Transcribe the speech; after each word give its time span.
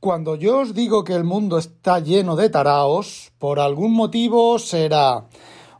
Cuando 0.00 0.34
yo 0.34 0.60
os 0.60 0.72
digo 0.72 1.04
que 1.04 1.12
el 1.12 1.24
mundo 1.24 1.58
está 1.58 1.98
lleno 2.00 2.34
de 2.34 2.48
taraos, 2.48 3.32
por 3.38 3.60
algún 3.60 3.92
motivo 3.92 4.58
será 4.58 5.26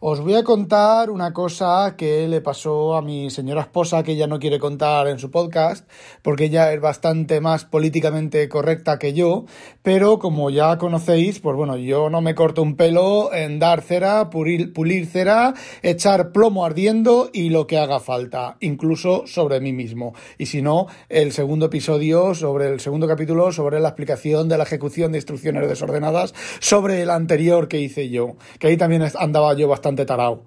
os 0.02 0.18
voy 0.22 0.34
a 0.34 0.44
contar 0.44 1.10
una 1.10 1.34
cosa 1.34 1.94
que 1.94 2.26
le 2.26 2.40
pasó 2.40 2.96
a 2.96 3.02
mi 3.02 3.28
señora 3.28 3.60
esposa 3.60 4.02
que 4.02 4.12
ella 4.12 4.26
no 4.26 4.38
quiere 4.38 4.58
contar 4.58 5.06
en 5.08 5.18
su 5.18 5.30
podcast 5.30 5.86
porque 6.22 6.44
ella 6.44 6.72
es 6.72 6.80
bastante 6.80 7.42
más 7.42 7.66
políticamente 7.66 8.48
correcta 8.48 8.98
que 8.98 9.12
yo, 9.12 9.44
pero 9.82 10.18
como 10.18 10.48
ya 10.48 10.78
conocéis, 10.78 11.40
pues 11.40 11.54
bueno, 11.54 11.76
yo 11.76 12.08
no 12.08 12.22
me 12.22 12.34
corto 12.34 12.62
un 12.62 12.76
pelo 12.76 13.30
en 13.34 13.58
dar 13.58 13.82
cera, 13.82 14.30
pulir, 14.30 14.72
pulir 14.72 15.04
cera, 15.04 15.52
echar 15.82 16.32
plomo 16.32 16.64
ardiendo 16.64 17.28
y 17.30 17.50
lo 17.50 17.66
que 17.66 17.76
haga 17.76 18.00
falta, 18.00 18.56
incluso 18.60 19.26
sobre 19.26 19.60
mí 19.60 19.74
mismo. 19.74 20.14
Y 20.38 20.46
si 20.46 20.62
no, 20.62 20.86
el 21.10 21.32
segundo 21.32 21.66
episodio 21.66 22.34
sobre 22.34 22.68
el 22.68 22.80
segundo 22.80 23.06
capítulo 23.06 23.52
sobre 23.52 23.80
la 23.80 23.88
explicación 23.88 24.48
de 24.48 24.56
la 24.56 24.64
ejecución 24.64 25.12
de 25.12 25.18
instrucciones 25.18 25.68
desordenadas 25.68 26.32
sobre 26.58 27.02
el 27.02 27.10
anterior 27.10 27.68
que 27.68 27.80
hice 27.80 28.08
yo, 28.08 28.36
que 28.58 28.68
ahí 28.68 28.78
también 28.78 29.02
andaba 29.18 29.52
yo 29.52 29.68
bastante 29.68 29.89
tarao. 29.96 30.44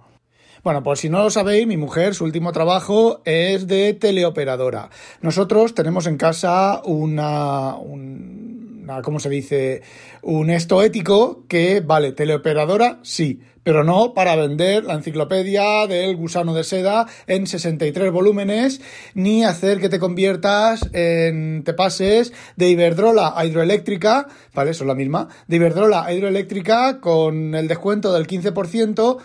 Bueno, 0.63 0.81
por 0.81 0.97
si 0.97 1.09
no 1.09 1.21
lo 1.21 1.29
sabéis, 1.29 1.67
mi 1.67 1.75
mujer, 1.75 2.15
su 2.15 2.23
último 2.23 2.53
trabajo 2.53 3.21
es 3.25 3.67
de 3.67 3.93
teleoperadora. 3.93 4.89
Nosotros 5.21 5.75
tenemos 5.75 6.07
en 6.07 6.15
casa 6.15 6.81
una, 6.85 7.75
una 7.75 9.01
¿cómo 9.01 9.19
se 9.19 9.29
dice? 9.29 9.81
Un 10.21 10.49
esto 10.49 10.81
ético 10.81 11.43
que, 11.49 11.81
vale, 11.81 12.13
teleoperadora, 12.13 12.99
sí, 13.01 13.41
pero 13.63 13.83
no 13.83 14.13
para 14.13 14.35
vender 14.35 14.83
la 14.83 14.93
enciclopedia 14.93 15.87
del 15.87 16.15
gusano 16.15 16.53
de 16.53 16.63
seda 16.63 17.07
en 17.27 17.47
63 17.47 18.11
volúmenes, 18.11 18.81
ni 19.13 19.43
hacer 19.43 19.79
que 19.79 19.89
te 19.89 19.99
conviertas 19.99 20.89
en, 20.93 21.63
te 21.63 21.73
pases 21.73 22.33
de 22.55 22.69
Iberdrola 22.69 23.33
a 23.35 23.45
hidroeléctrica, 23.45 24.27
vale, 24.53 24.71
eso 24.71 24.83
es 24.83 24.87
la 24.87 24.95
misma, 24.95 25.29
de 25.47 25.55
Iberdrola 25.57 26.05
a 26.05 26.13
hidroeléctrica 26.13 26.99
con 26.99 27.55
el 27.55 27.67
descuento 27.67 28.13
del 28.13 28.27
15%, 28.27 29.17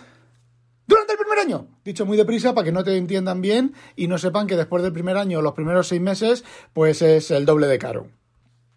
durante 0.89 1.13
el 1.13 1.19
primer 1.19 1.37
año. 1.37 1.67
Dicho 1.85 2.05
muy 2.07 2.17
deprisa 2.17 2.55
para 2.55 2.65
que 2.65 2.71
no 2.71 2.83
te 2.83 2.97
entiendan 2.97 3.41
bien 3.41 3.73
y 3.95 4.07
no 4.07 4.17
sepan 4.17 4.47
que 4.47 4.57
después 4.57 4.81
del 4.81 4.91
primer 4.91 5.17
año, 5.17 5.41
los 5.41 5.53
primeros 5.53 5.87
seis 5.87 6.01
meses, 6.01 6.43
pues 6.73 7.03
es 7.03 7.29
el 7.29 7.45
doble 7.45 7.67
de 7.67 7.77
caro. 7.77 8.07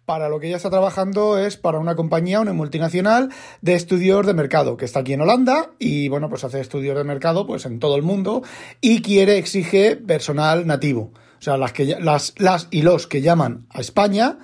Para 0.05 0.29
lo 0.29 0.39
que 0.39 0.47
ella 0.47 0.57
está 0.57 0.69
trabajando 0.69 1.39
es 1.39 1.57
para 1.57 1.79
una 1.79 1.95
compañía, 1.95 2.39
una 2.39 2.53
multinacional 2.53 3.29
de 3.61 3.73
estudios 3.73 4.27
de 4.27 4.33
mercado, 4.35 4.77
que 4.77 4.85
está 4.85 4.99
aquí 4.99 5.13
en 5.13 5.21
Holanda 5.21 5.71
y 5.79 6.07
bueno, 6.07 6.29
pues 6.29 6.43
hace 6.43 6.59
estudios 6.59 6.95
de 6.95 7.03
mercado 7.03 7.47
pues 7.47 7.65
en 7.65 7.79
todo 7.79 7.95
el 7.95 8.03
mundo 8.03 8.43
y 8.79 9.01
quiere, 9.01 9.39
exige 9.39 9.95
personal 9.95 10.67
nativo. 10.67 11.13
O 11.39 11.41
sea, 11.41 11.57
las, 11.57 11.73
que, 11.73 11.97
las, 11.99 12.35
las 12.37 12.67
y 12.69 12.83
los 12.83 13.07
que 13.07 13.21
llaman 13.21 13.65
a 13.69 13.81
España 13.81 14.37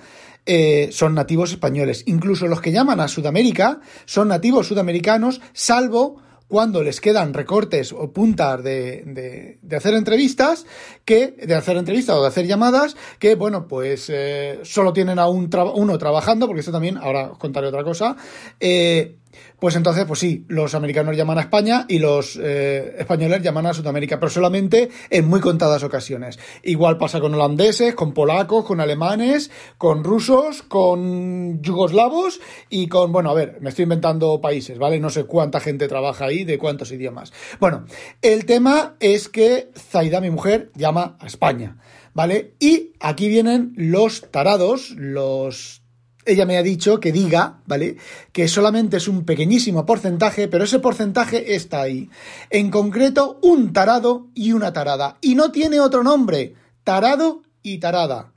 eh, 0.44 0.88
son 0.90 1.14
nativos 1.14 1.52
españoles. 1.52 2.02
Incluso 2.06 2.48
los 2.48 2.60
que 2.60 2.72
llaman 2.72 2.98
a 2.98 3.06
Sudamérica 3.06 3.80
son 4.06 4.28
nativos 4.28 4.66
sudamericanos, 4.66 5.40
salvo 5.52 6.20
cuando 6.50 6.82
les 6.82 7.00
quedan 7.00 7.32
recortes 7.32 7.92
o 7.92 8.12
puntas 8.12 8.62
de, 8.64 9.56
de, 9.62 9.76
hacer 9.76 9.94
entrevistas, 9.94 10.66
que, 11.04 11.28
de 11.28 11.54
hacer 11.54 11.76
entrevistas 11.76 12.16
o 12.16 12.22
de 12.22 12.26
hacer 12.26 12.48
llamadas, 12.48 12.96
que, 13.20 13.36
bueno, 13.36 13.68
pues 13.68 14.10
eh, 14.12 14.58
solo 14.64 14.92
tienen 14.92 15.20
a 15.20 15.28
un 15.28 15.48
uno 15.76 15.96
trabajando, 15.96 16.48
porque 16.48 16.58
esto 16.58 16.72
también, 16.72 16.98
ahora 16.98 17.30
os 17.30 17.38
contaré 17.38 17.68
otra 17.68 17.84
cosa, 17.84 18.16
eh, 18.58 19.19
pues 19.58 19.76
entonces, 19.76 20.04
pues 20.06 20.18
sí, 20.18 20.44
los 20.48 20.74
americanos 20.74 21.16
llaman 21.16 21.38
a 21.38 21.42
España 21.42 21.84
y 21.88 21.98
los 21.98 22.38
eh, 22.42 22.96
españoles 22.98 23.42
llaman 23.42 23.66
a 23.66 23.74
Sudamérica, 23.74 24.18
pero 24.18 24.30
solamente 24.30 24.88
en 25.10 25.28
muy 25.28 25.40
contadas 25.40 25.82
ocasiones. 25.82 26.38
Igual 26.62 26.96
pasa 26.96 27.20
con 27.20 27.34
holandeses, 27.34 27.94
con 27.94 28.14
polacos, 28.14 28.64
con 28.64 28.80
alemanes, 28.80 29.50
con 29.76 30.02
rusos, 30.02 30.62
con 30.62 31.60
yugoslavos 31.62 32.40
y 32.68 32.88
con, 32.88 33.12
bueno, 33.12 33.30
a 33.30 33.34
ver, 33.34 33.58
me 33.60 33.68
estoy 33.68 33.82
inventando 33.82 34.40
países, 34.40 34.78
¿vale? 34.78 34.98
No 34.98 35.10
sé 35.10 35.24
cuánta 35.24 35.60
gente 35.60 35.88
trabaja 35.88 36.24
ahí, 36.24 36.44
de 36.44 36.58
cuántos 36.58 36.90
idiomas. 36.92 37.32
Bueno, 37.58 37.84
el 38.22 38.46
tema 38.46 38.96
es 39.00 39.28
que 39.28 39.70
Zaida, 39.76 40.20
mi 40.20 40.30
mujer, 40.30 40.70
llama 40.74 41.16
a 41.20 41.26
España, 41.26 41.76
¿vale? 42.14 42.54
Y 42.58 42.92
aquí 43.00 43.28
vienen 43.28 43.72
los 43.76 44.30
tarados, 44.30 44.90
los 44.96 45.82
ella 46.24 46.46
me 46.46 46.58
ha 46.58 46.62
dicho 46.62 47.00
que 47.00 47.12
diga, 47.12 47.60
¿vale? 47.66 47.96
Que 48.32 48.46
solamente 48.46 48.98
es 48.98 49.08
un 49.08 49.24
pequeñísimo 49.24 49.86
porcentaje, 49.86 50.48
pero 50.48 50.64
ese 50.64 50.78
porcentaje 50.78 51.54
está 51.54 51.80
ahí. 51.82 52.10
En 52.50 52.70
concreto, 52.70 53.38
un 53.42 53.72
tarado 53.72 54.28
y 54.34 54.52
una 54.52 54.72
tarada. 54.72 55.16
Y 55.20 55.34
no 55.34 55.50
tiene 55.50 55.80
otro 55.80 56.02
nombre. 56.02 56.54
Tarado 56.84 57.42
y 57.62 57.78
tarada. 57.78 58.32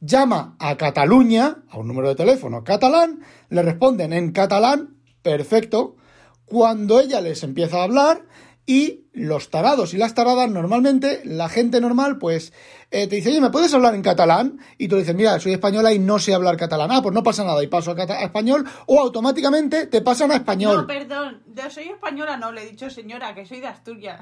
Llama 0.00 0.56
a 0.58 0.76
Cataluña, 0.76 1.62
a 1.70 1.78
un 1.78 1.88
número 1.88 2.08
de 2.08 2.14
teléfono 2.14 2.62
catalán, 2.64 3.20
le 3.48 3.62
responden 3.62 4.12
en 4.12 4.32
catalán, 4.32 4.96
perfecto. 5.22 5.96
Cuando 6.44 7.00
ella 7.00 7.20
les 7.20 7.42
empieza 7.42 7.78
a 7.78 7.84
hablar, 7.84 8.22
y 8.66 9.04
los 9.12 9.48
tarados 9.48 9.94
y 9.94 9.96
las 9.96 10.14
taradas, 10.14 10.50
normalmente, 10.50 11.22
la 11.24 11.48
gente 11.48 11.80
normal, 11.80 12.18
pues, 12.18 12.52
eh, 12.90 13.06
te 13.06 13.16
dice, 13.16 13.30
oye, 13.30 13.40
¿me 13.40 13.50
puedes 13.50 13.72
hablar 13.72 13.94
en 13.94 14.02
catalán? 14.02 14.58
Y 14.76 14.88
tú 14.88 14.96
dices, 14.96 15.14
mira, 15.14 15.38
soy 15.38 15.52
española 15.52 15.92
y 15.92 16.00
no 16.00 16.18
sé 16.18 16.34
hablar 16.34 16.56
catalán. 16.56 16.90
Ah, 16.90 17.00
pues 17.00 17.14
no 17.14 17.22
pasa 17.22 17.44
nada, 17.44 17.62
y 17.62 17.68
paso 17.68 17.92
a, 17.92 18.22
español, 18.22 18.68
o 18.86 19.00
automáticamente 19.00 19.86
te 19.86 20.02
pasan 20.02 20.32
a 20.32 20.36
español. 20.36 20.78
No, 20.78 20.86
perdón, 20.86 21.42
yo 21.54 21.70
soy 21.70 21.84
española, 21.84 22.36
no, 22.36 22.50
le 22.50 22.64
he 22.64 22.70
dicho 22.70 22.90
señora, 22.90 23.34
que 23.34 23.46
soy 23.46 23.60
de 23.60 23.68
Asturias. 23.68 24.20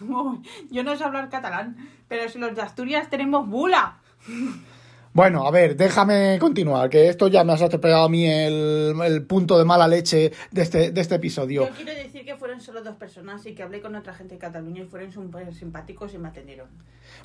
yo 0.70 0.84
no 0.84 0.96
sé 0.96 1.04
hablar 1.04 1.30
catalán, 1.30 1.76
pero 2.08 2.28
si 2.28 2.38
los 2.38 2.54
de 2.54 2.62
Asturias 2.62 3.08
tenemos 3.08 3.48
bula. 3.48 3.98
Bueno, 5.12 5.46
a 5.46 5.50
ver, 5.50 5.76
déjame 5.76 6.38
continuar, 6.38 6.90
que 6.90 7.08
esto 7.08 7.28
ya 7.28 7.42
me 7.44 7.52
has 7.52 7.62
atropellado 7.62 8.04
a 8.04 8.08
mí 8.08 8.26
el, 8.26 9.24
punto 9.26 9.58
de 9.58 9.64
mala 9.64 9.88
leche 9.88 10.32
de 10.50 10.62
este, 10.62 10.90
de 10.90 11.00
este 11.00 11.16
episodio. 11.16 11.66
Yo 11.66 11.74
quiero 11.74 11.94
decir 11.94 12.24
que 12.24 12.36
fueron 12.36 12.60
solo 12.60 12.82
dos 12.82 12.96
personas 12.96 13.44
y 13.46 13.54
que 13.54 13.62
hablé 13.62 13.80
con 13.80 13.94
otra 13.94 14.12
gente 14.12 14.34
de 14.34 14.38
Cataluña 14.38 14.82
y 14.82 14.86
fueron 14.86 15.12
súper 15.12 15.54
simpáticos 15.54 16.14
y 16.14 16.18
me 16.18 16.28
atendieron. 16.28 16.68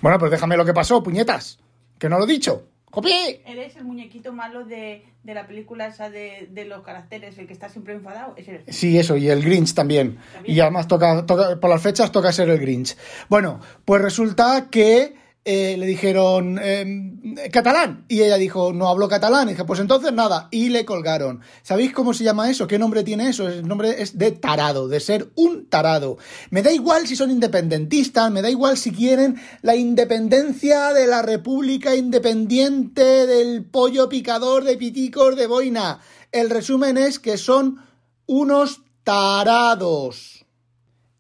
Bueno, 0.02 0.18
pues 0.18 0.32
déjame 0.32 0.58
lo 0.58 0.66
que 0.66 0.74
pasó, 0.74 1.04
puñetas, 1.04 1.60
que 2.00 2.10
no 2.10 2.18
lo 2.18 2.26
he 2.26 2.28
dicho. 2.28 2.68
¡Copi! 2.94 3.42
Eres 3.48 3.76
el 3.76 3.86
muñequito 3.86 4.34
malo 4.34 4.66
de, 4.66 5.04
la 5.24 5.48
película 5.48 5.88
esa 5.88 6.12
de, 6.12 6.48
los 6.68 6.84
caracteres, 6.84 7.36
el 7.40 7.48
que 7.48 7.54
está 7.54 7.68
siempre 7.68 7.96
enfadado. 7.96 8.36
Sí, 8.68 9.00
eso, 9.00 9.18
y 9.18 9.30
el 9.30 9.42
Grinch 9.42 9.74
también. 9.74 10.20
Y 10.46 10.60
además 10.60 10.88
toca, 10.88 11.26
toca, 11.26 11.60
por 11.60 11.72
las 11.72 11.82
fechas 11.82 12.12
toca 12.12 12.32
ser 12.32 12.50
el 12.50 12.60
Grinch. 12.60 12.96
Bueno, 13.30 13.60
pues 13.84 14.00
resulta 14.00 14.68
que 14.70 15.16
eh, 15.46 15.76
le 15.78 15.86
dijeron 15.86 16.58
em, 16.58 17.36
catalán. 17.52 18.06
Y 18.08 18.22
ella 18.22 18.38
dijo 18.38 18.72
no 18.72 18.88
hablo 18.88 19.10
catalán 19.10 19.50
y 19.50 19.52
dije 19.52 19.66
pues 19.66 19.82
entonces 19.82 20.14
nada 20.14 20.48
y 20.52 20.70
le 20.70 20.86
colgaron. 20.86 21.42
Sabéis 21.64 21.92
cómo 21.92 22.14
se 22.14 22.24
llama 22.24 22.50
eso 22.50 22.66
qué 22.66 22.80
nombre 22.80 23.04
tiene 23.04 23.28
eso 23.28 23.48
el 23.48 23.68
nombre 23.68 24.02
es 24.02 24.18
de 24.18 24.32
tarado 24.32 24.88
de 24.88 25.00
ser 25.00 25.32
un 25.36 25.66
tarado. 25.68 26.18
Me 26.50 26.62
da 26.62 26.72
igual 26.72 27.08
si 27.08 27.16
son 27.16 27.30
independentistas 27.30 28.32
me 28.32 28.42
da 28.42 28.50
igual 28.50 28.78
si 28.78 28.92
quieren 28.92 29.36
la 29.62 29.76
independencia 29.76 30.94
de 30.94 31.08
la 31.08 31.22
república 31.22 31.96
independiente 31.96 33.28
del 33.28 33.66
pollo 33.66 34.08
picador 34.08 34.64
de 34.64 34.78
piticos 34.78 35.36
de 35.36 35.48
boina. 35.48 36.00
El 36.32 36.50
resumen 36.50 36.98
es 36.98 37.20
que 37.20 37.38
son 37.38 37.80
unos 38.26 38.82
tarados 39.04 40.43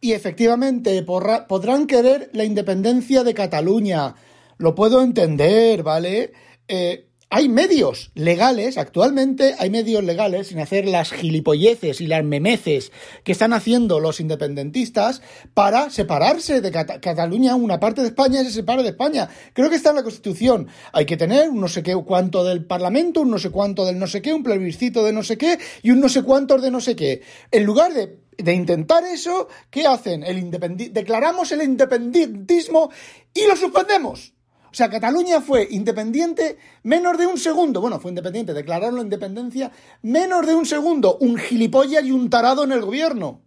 y 0.03 0.12
efectivamente 0.12 1.02
podrán 1.03 1.88
querer 1.88 2.30
la 2.34 2.44
independencia 2.44 3.24
de 3.24 3.34
Cataluña. 3.34 4.16
Lo 4.58 4.75
puedo 4.75 5.02
entender, 5.02 5.81
¿vale? 5.81 6.34
Eh, 6.68 7.08
hay 7.30 7.47
medios 7.47 8.12
legales, 8.13 8.78
actualmente 8.78 9.56
hay 9.58 9.69
medios 9.69 10.03
legales, 10.03 10.47
sin 10.47 10.59
hacer 10.59 10.86
las 10.88 11.13
gilipolleces 11.13 12.02
y 12.02 12.08
las 12.08 12.22
memeces 12.22 12.92
que 13.24 13.31
están 13.31 13.53
haciendo 13.53 14.02
los 14.02 14.19
independentistas, 14.19 15.22
para 15.53 15.90
separarse 15.90 16.59
de 16.59 16.72
Cataluña, 16.72 17.56
una 17.56 17.80
parte 17.80 18.02
de 18.02 18.09
España 18.09 18.44
se 18.44 18.52
separe 18.52 18.84
de 18.84 18.90
España. 18.90 19.30
Creo 19.53 19.69
que 19.69 19.78
está 19.78 19.92
en 19.92 19.96
la 19.96 20.03
Constitución. 20.03 20.68
Hay 20.92 21.06
que 21.06 21.16
tener 21.16 21.50
un 21.50 21.62
no 21.62 21.69
sé 21.69 21.81
qué 21.81 21.96
cuánto 22.06 22.44
del 22.44 22.66
Parlamento, 22.66 23.22
un 23.22 23.31
no 23.31 23.40
sé 23.40 23.52
cuánto 23.52 23.86
del 23.86 23.97
no 23.97 24.08
sé 24.08 24.22
qué, 24.22 24.34
un 24.34 24.44
plebiscito 24.44 25.02
de 25.06 25.13
no 25.13 25.24
sé 25.24 25.38
qué 25.38 25.57
y 25.81 25.92
un 25.92 26.01
no 26.01 26.10
sé 26.10 26.24
cuántos 26.24 26.62
de 26.62 26.72
no 26.72 26.81
sé 26.81 26.98
qué. 26.98 27.22
En 27.51 27.63
lugar 27.63 27.94
de 27.94 28.23
de 28.38 28.53
intentar 28.53 29.03
eso, 29.03 29.47
¿qué 29.69 29.85
hacen? 29.85 30.24
El 30.24 30.50
declaramos 30.91 31.51
el 31.51 31.63
independentismo 31.63 32.89
y 33.33 33.45
lo 33.47 33.56
suspendemos. 33.56 34.33
O 34.74 34.75
sea, 34.75 34.89
Cataluña 34.89 35.39
fue 35.39 35.68
independiente 35.69 36.57
menos 36.81 37.15
de 37.19 37.27
un 37.27 37.38
segundo. 37.38 37.80
Bueno, 37.80 38.00
fue 38.00 38.09
independiente, 38.09 38.53
declararon 38.53 38.95
la 38.95 39.03
independencia 39.03 39.71
menos 40.01 40.47
de 40.47 40.56
un 40.56 40.65
segundo. 40.65 41.18
Un 41.21 41.38
gilipollas 41.38 42.03
y 42.03 42.12
un 42.12 42.27
tarado 42.31 42.63
en 42.63 42.71
el 42.71 42.81
gobierno. 42.81 43.41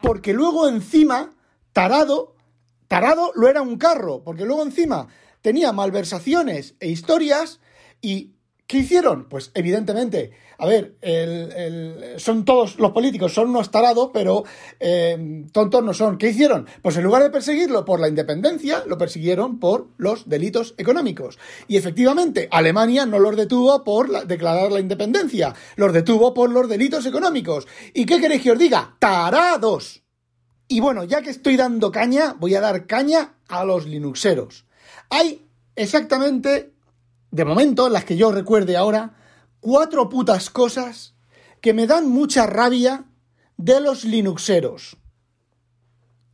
Porque 0.00 0.32
luego 0.32 0.66
encima, 0.66 1.34
tarado, 1.74 2.36
tarado 2.88 3.32
lo 3.34 3.48
era 3.48 3.60
un 3.60 3.76
carro. 3.76 4.24
Porque 4.24 4.46
luego 4.46 4.62
encima 4.62 5.08
tenía 5.42 5.72
malversaciones 5.72 6.74
e 6.80 6.88
historias 6.88 7.60
y 8.00 8.30
¿Qué 8.72 8.78
hicieron? 8.78 9.24
Pues 9.28 9.50
evidentemente, 9.52 10.30
a 10.56 10.64
ver, 10.64 10.96
son 12.16 12.46
todos 12.46 12.78
los 12.78 12.92
políticos, 12.92 13.34
son 13.34 13.50
unos 13.50 13.70
tarados, 13.70 14.12
pero 14.14 14.44
eh, 14.80 15.44
tontos 15.52 15.84
no 15.84 15.92
son. 15.92 16.16
¿Qué 16.16 16.30
hicieron? 16.30 16.66
Pues 16.80 16.96
en 16.96 17.04
lugar 17.04 17.22
de 17.22 17.28
perseguirlo 17.28 17.84
por 17.84 18.00
la 18.00 18.08
independencia, 18.08 18.82
lo 18.86 18.96
persiguieron 18.96 19.60
por 19.60 19.88
los 19.98 20.26
delitos 20.26 20.74
económicos. 20.78 21.38
Y 21.68 21.76
efectivamente, 21.76 22.48
Alemania 22.50 23.04
no 23.04 23.18
los 23.18 23.36
detuvo 23.36 23.84
por 23.84 24.26
declarar 24.26 24.72
la 24.72 24.80
independencia, 24.80 25.54
los 25.76 25.92
detuvo 25.92 26.32
por 26.32 26.48
los 26.48 26.66
delitos 26.66 27.04
económicos. 27.04 27.68
¿Y 27.92 28.06
qué 28.06 28.22
queréis 28.22 28.40
que 28.40 28.52
os 28.52 28.58
diga? 28.58 28.96
¡Tarados! 28.98 30.02
Y 30.66 30.80
bueno, 30.80 31.04
ya 31.04 31.20
que 31.20 31.28
estoy 31.28 31.58
dando 31.58 31.92
caña, 31.92 32.36
voy 32.38 32.54
a 32.54 32.62
dar 32.62 32.86
caña 32.86 33.34
a 33.48 33.66
los 33.66 33.84
Linuxeros. 33.84 34.64
Hay 35.10 35.46
exactamente 35.76 36.71
de 37.32 37.46
momento, 37.46 37.88
las 37.88 38.04
que 38.04 38.16
yo 38.16 38.30
recuerde 38.30 38.76
ahora, 38.76 39.16
cuatro 39.58 40.08
putas 40.08 40.50
cosas 40.50 41.14
que 41.62 41.72
me 41.72 41.86
dan 41.86 42.08
mucha 42.08 42.46
rabia 42.46 43.06
de 43.56 43.80
los 43.80 44.04
Linuxeros. 44.04 44.98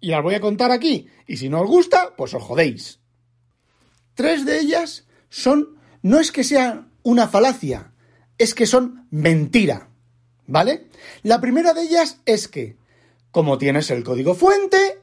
Y 0.01 0.09
las 0.09 0.23
voy 0.23 0.35
a 0.35 0.41
contar 0.41 0.73
aquí, 0.73 1.07
y 1.27 1.37
si 1.37 1.49
no 1.49 1.61
os 1.61 1.69
gusta, 1.69 2.15
pues 2.17 2.35
os 2.35 2.43
jodéis. 2.43 2.99
Tres 4.15 4.45
de 4.45 4.59
ellas 4.59 5.07
son, 5.31 5.79
no 6.03 6.19
es 6.19 6.33
que 6.33 6.43
sean 6.43 6.93
una 7.05 7.29
falacia, 7.29 7.93
es 8.37 8.55
que 8.55 8.67
son 8.67 9.07
mentira. 9.11 9.91
¿Vale? 10.49 10.89
La 11.23 11.41
primera 11.41 11.75
de 11.75 11.83
ellas 11.83 12.21
es 12.25 12.49
que, 12.49 12.77
como 13.31 13.59
tienes 13.59 13.91
el 13.91 14.03
código 14.03 14.35
fuente, 14.35 15.01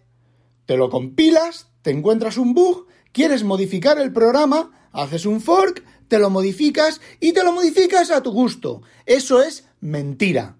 te 0.65 0.75
lo 0.75 0.89
compilas, 0.89 1.69
te 1.83 1.91
encuentras 1.91 2.38
un 2.38 2.53
bug, 2.53 2.88
quieres 3.15 3.44
modificar 3.45 3.97
el 3.97 4.12
programa, 4.12 4.89
haces 4.91 5.25
un 5.25 5.39
fork, 5.39 5.85
te 6.09 6.19
lo 6.19 6.29
modificas 6.29 7.00
y 7.21 7.31
te 7.31 7.45
lo 7.45 7.53
modificas 7.53 8.12
a 8.12 8.21
tu 8.21 8.33
gusto. 8.33 8.81
Eso 9.06 9.41
es 9.41 9.63
mentira. 9.79 10.57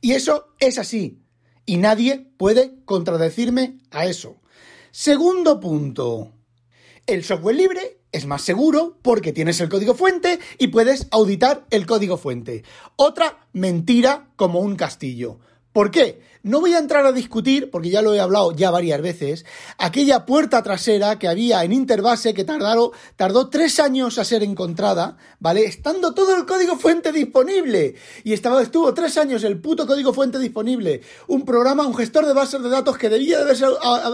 Y 0.00 0.12
eso 0.12 0.54
es 0.60 0.78
así. 0.78 1.20
Y 1.66 1.76
nadie 1.76 2.30
puede 2.38 2.82
contradecirme 2.86 3.80
a 3.90 4.06
eso. 4.06 4.40
Segundo 4.92 5.60
punto. 5.60 6.32
El 7.06 7.22
software 7.22 7.56
libre 7.56 7.98
es 8.12 8.24
más 8.24 8.40
seguro 8.40 8.96
porque 9.02 9.34
tienes 9.34 9.60
el 9.60 9.68
código 9.68 9.94
fuente 9.94 10.38
y 10.56 10.68
puedes 10.68 11.06
auditar 11.10 11.66
el 11.68 11.84
código 11.84 12.16
fuente. 12.16 12.64
Otra 12.96 13.46
mentira 13.52 14.30
como 14.36 14.60
un 14.60 14.74
castillo. 14.74 15.38
¿Por 15.74 15.90
qué? 15.90 16.20
No 16.44 16.60
voy 16.60 16.72
a 16.74 16.78
entrar 16.78 17.04
a 17.04 17.10
discutir, 17.10 17.68
porque 17.68 17.90
ya 17.90 18.00
lo 18.00 18.14
he 18.14 18.20
hablado 18.20 18.52
ya 18.52 18.70
varias 18.70 19.02
veces, 19.02 19.44
aquella 19.76 20.24
puerta 20.24 20.62
trasera 20.62 21.18
que 21.18 21.26
había 21.26 21.64
en 21.64 21.72
Interbase 21.72 22.32
que 22.32 22.44
tardó 22.44 23.48
tres 23.50 23.80
años 23.80 24.18
a 24.18 24.24
ser 24.24 24.44
encontrada, 24.44 25.16
¿vale? 25.40 25.64
Estando 25.64 26.14
todo 26.14 26.36
el 26.36 26.46
código 26.46 26.76
fuente 26.76 27.10
disponible. 27.10 27.96
Y 28.22 28.34
estaba, 28.34 28.62
estuvo 28.62 28.94
tres 28.94 29.18
años 29.18 29.42
el 29.42 29.60
puto 29.60 29.84
código 29.84 30.12
fuente 30.12 30.38
disponible. 30.38 31.00
Un 31.26 31.44
programa, 31.44 31.88
un 31.88 31.96
gestor 31.96 32.24
de 32.24 32.34
bases 32.34 32.62
de 32.62 32.68
datos 32.68 32.96
que 32.96 33.08
debía 33.08 33.42
de 33.42 33.66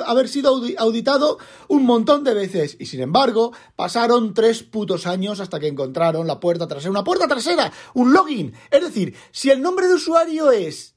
haber 0.06 0.28
sido 0.30 0.62
auditado 0.78 1.36
un 1.68 1.84
montón 1.84 2.24
de 2.24 2.32
veces. 2.32 2.74
Y 2.80 2.86
sin 2.86 3.02
embargo, 3.02 3.52
pasaron 3.76 4.32
tres 4.32 4.62
putos 4.62 5.06
años 5.06 5.40
hasta 5.40 5.60
que 5.60 5.66
encontraron 5.66 6.26
la 6.26 6.40
puerta 6.40 6.66
trasera. 6.66 6.90
Una 6.90 7.04
puerta 7.04 7.28
trasera, 7.28 7.70
un 7.92 8.14
login. 8.14 8.54
Es 8.70 8.80
decir, 8.80 9.14
si 9.30 9.50
el 9.50 9.60
nombre 9.60 9.88
de 9.88 9.94
usuario 9.94 10.52
es 10.52 10.94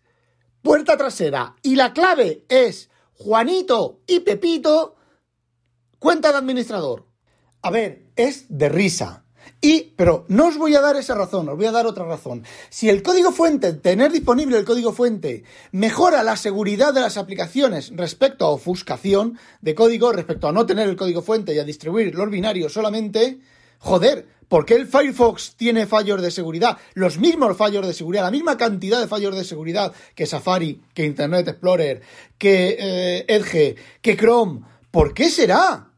puerta 0.63 0.97
trasera 0.97 1.55
y 1.61 1.75
la 1.75 1.93
clave 1.93 2.45
es 2.49 2.89
Juanito 3.13 4.01
y 4.07 4.21
Pepito, 4.21 4.95
cuenta 5.99 6.31
de 6.31 6.39
administrador. 6.39 7.05
A 7.61 7.69
ver, 7.69 8.07
es 8.15 8.45
de 8.49 8.69
risa. 8.69 9.19
Y, 9.59 9.93
pero 9.95 10.25
no 10.29 10.47
os 10.47 10.57
voy 10.57 10.75
a 10.75 10.81
dar 10.81 10.95
esa 10.95 11.15
razón, 11.15 11.47
os 11.47 11.55
voy 11.55 11.65
a 11.65 11.71
dar 11.71 11.85
otra 11.85 12.05
razón. 12.05 12.43
Si 12.69 12.89
el 12.89 13.03
código 13.03 13.31
fuente, 13.31 13.73
tener 13.73 14.11
disponible 14.11 14.57
el 14.57 14.65
código 14.65 14.93
fuente, 14.93 15.43
mejora 15.71 16.23
la 16.23 16.37
seguridad 16.37 16.93
de 16.93 17.01
las 17.01 17.17
aplicaciones 17.17 17.91
respecto 17.95 18.45
a 18.45 18.49
ofuscación 18.49 19.37
de 19.61 19.75
código, 19.75 20.11
respecto 20.11 20.47
a 20.47 20.51
no 20.51 20.65
tener 20.65 20.89
el 20.89 20.95
código 20.95 21.21
fuente 21.21 21.53
y 21.53 21.59
a 21.59 21.63
distribuir 21.63 22.15
los 22.15 22.29
binarios 22.29 22.73
solamente, 22.73 23.39
joder, 23.79 24.27
¿Por 24.53 24.67
qué 24.67 24.75
el 24.75 24.85
Firefox 24.85 25.55
tiene 25.55 25.87
fallos 25.87 26.21
de 26.21 26.29
seguridad? 26.29 26.77
Los 26.93 27.17
mismos 27.17 27.57
fallos 27.57 27.87
de 27.87 27.91
seguridad, 27.91 28.21
la 28.21 28.29
misma 28.29 28.55
cantidad 28.55 28.99
de 28.99 29.07
fallos 29.07 29.35
de 29.35 29.45
seguridad 29.45 29.91
que 30.13 30.27
Safari, 30.27 30.79
que 30.93 31.05
Internet 31.05 31.47
Explorer, 31.47 32.03
que 32.37 32.77
eh, 32.79 33.25
Edge, 33.27 33.75
que 33.99 34.15
Chrome. 34.15 34.61
¿Por 34.91 35.15
qué 35.15 35.31
será? 35.31 35.89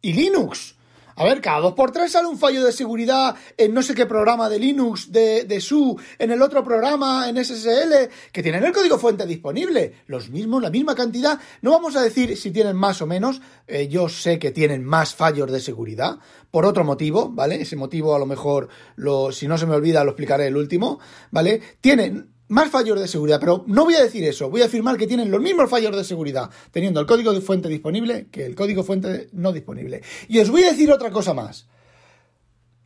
Y 0.00 0.14
Linux. 0.14 0.76
A 1.16 1.24
ver, 1.24 1.40
cada 1.40 1.60
dos 1.60 1.74
por 1.74 1.92
tres 1.92 2.12
sale 2.12 2.26
un 2.26 2.38
fallo 2.38 2.64
de 2.64 2.72
seguridad 2.72 3.36
en 3.56 3.72
no 3.72 3.82
sé 3.82 3.94
qué 3.94 4.06
programa 4.06 4.48
de 4.48 4.58
Linux, 4.58 5.12
de, 5.12 5.44
de 5.44 5.60
SU, 5.60 5.96
en 6.18 6.30
el 6.32 6.42
otro 6.42 6.64
programa, 6.64 7.28
en 7.28 7.42
SSL, 7.42 8.10
que 8.32 8.42
tienen 8.42 8.64
el 8.64 8.72
código 8.72 8.98
fuente 8.98 9.24
disponible. 9.24 9.94
Los 10.06 10.30
mismos, 10.30 10.62
la 10.62 10.70
misma 10.70 10.94
cantidad. 10.94 11.38
No 11.62 11.70
vamos 11.70 11.94
a 11.96 12.02
decir 12.02 12.36
si 12.36 12.50
tienen 12.50 12.76
más 12.76 13.00
o 13.00 13.06
menos. 13.06 13.40
Eh, 13.66 13.88
yo 13.88 14.08
sé 14.08 14.38
que 14.38 14.50
tienen 14.50 14.84
más 14.84 15.14
fallos 15.14 15.50
de 15.50 15.60
seguridad. 15.60 16.18
Por 16.50 16.66
otro 16.66 16.84
motivo, 16.84 17.30
¿vale? 17.30 17.60
Ese 17.60 17.76
motivo 17.76 18.14
a 18.14 18.18
lo 18.18 18.26
mejor, 18.26 18.68
lo, 18.96 19.32
si 19.32 19.46
no 19.46 19.58
se 19.58 19.66
me 19.66 19.74
olvida, 19.74 20.04
lo 20.04 20.10
explicaré 20.10 20.48
el 20.48 20.56
último, 20.56 20.98
¿vale? 21.30 21.60
Tienen 21.80 22.33
más 22.48 22.70
fallos 22.70 23.00
de 23.00 23.08
seguridad, 23.08 23.40
pero 23.40 23.64
no 23.66 23.84
voy 23.84 23.94
a 23.94 24.02
decir 24.02 24.24
eso, 24.24 24.50
voy 24.50 24.62
a 24.62 24.66
afirmar 24.66 24.96
que 24.96 25.06
tienen 25.06 25.30
los 25.30 25.40
mismos 25.40 25.70
fallos 25.70 25.96
de 25.96 26.04
seguridad, 26.04 26.50
teniendo 26.70 27.00
el 27.00 27.06
código 27.06 27.32
de 27.32 27.40
fuente 27.40 27.68
disponible 27.68 28.26
que 28.30 28.44
el 28.44 28.54
código 28.54 28.84
fuente 28.84 29.28
no 29.32 29.52
disponible. 29.52 30.02
Y 30.28 30.38
os 30.38 30.50
voy 30.50 30.64
a 30.64 30.70
decir 30.70 30.92
otra 30.92 31.10
cosa 31.10 31.34
más. 31.34 31.66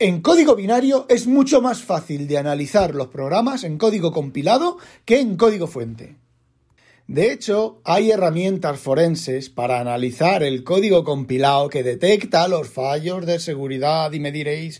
En 0.01 0.21
código 0.21 0.55
binario 0.55 1.05
es 1.09 1.27
mucho 1.27 1.61
más 1.61 1.83
fácil 1.83 2.25
de 2.27 2.37
analizar 2.37 2.95
los 2.95 3.09
programas 3.09 3.65
en 3.65 3.77
código 3.77 4.13
compilado 4.13 4.77
que 5.03 5.19
en 5.19 5.35
código 5.35 5.67
fuente. 5.67 6.15
De 7.09 7.33
hecho, 7.33 7.81
hay 7.83 8.11
herramientas 8.11 8.79
forenses 8.79 9.49
para 9.49 9.79
analizar 9.79 10.43
el 10.43 10.63
código 10.63 11.03
compilado 11.03 11.67
que 11.67 11.83
detecta 11.83 12.47
los 12.47 12.69
fallos 12.69 13.25
de 13.25 13.39
seguridad 13.39 14.13
y 14.13 14.19
me 14.19 14.31
diréis, 14.31 14.79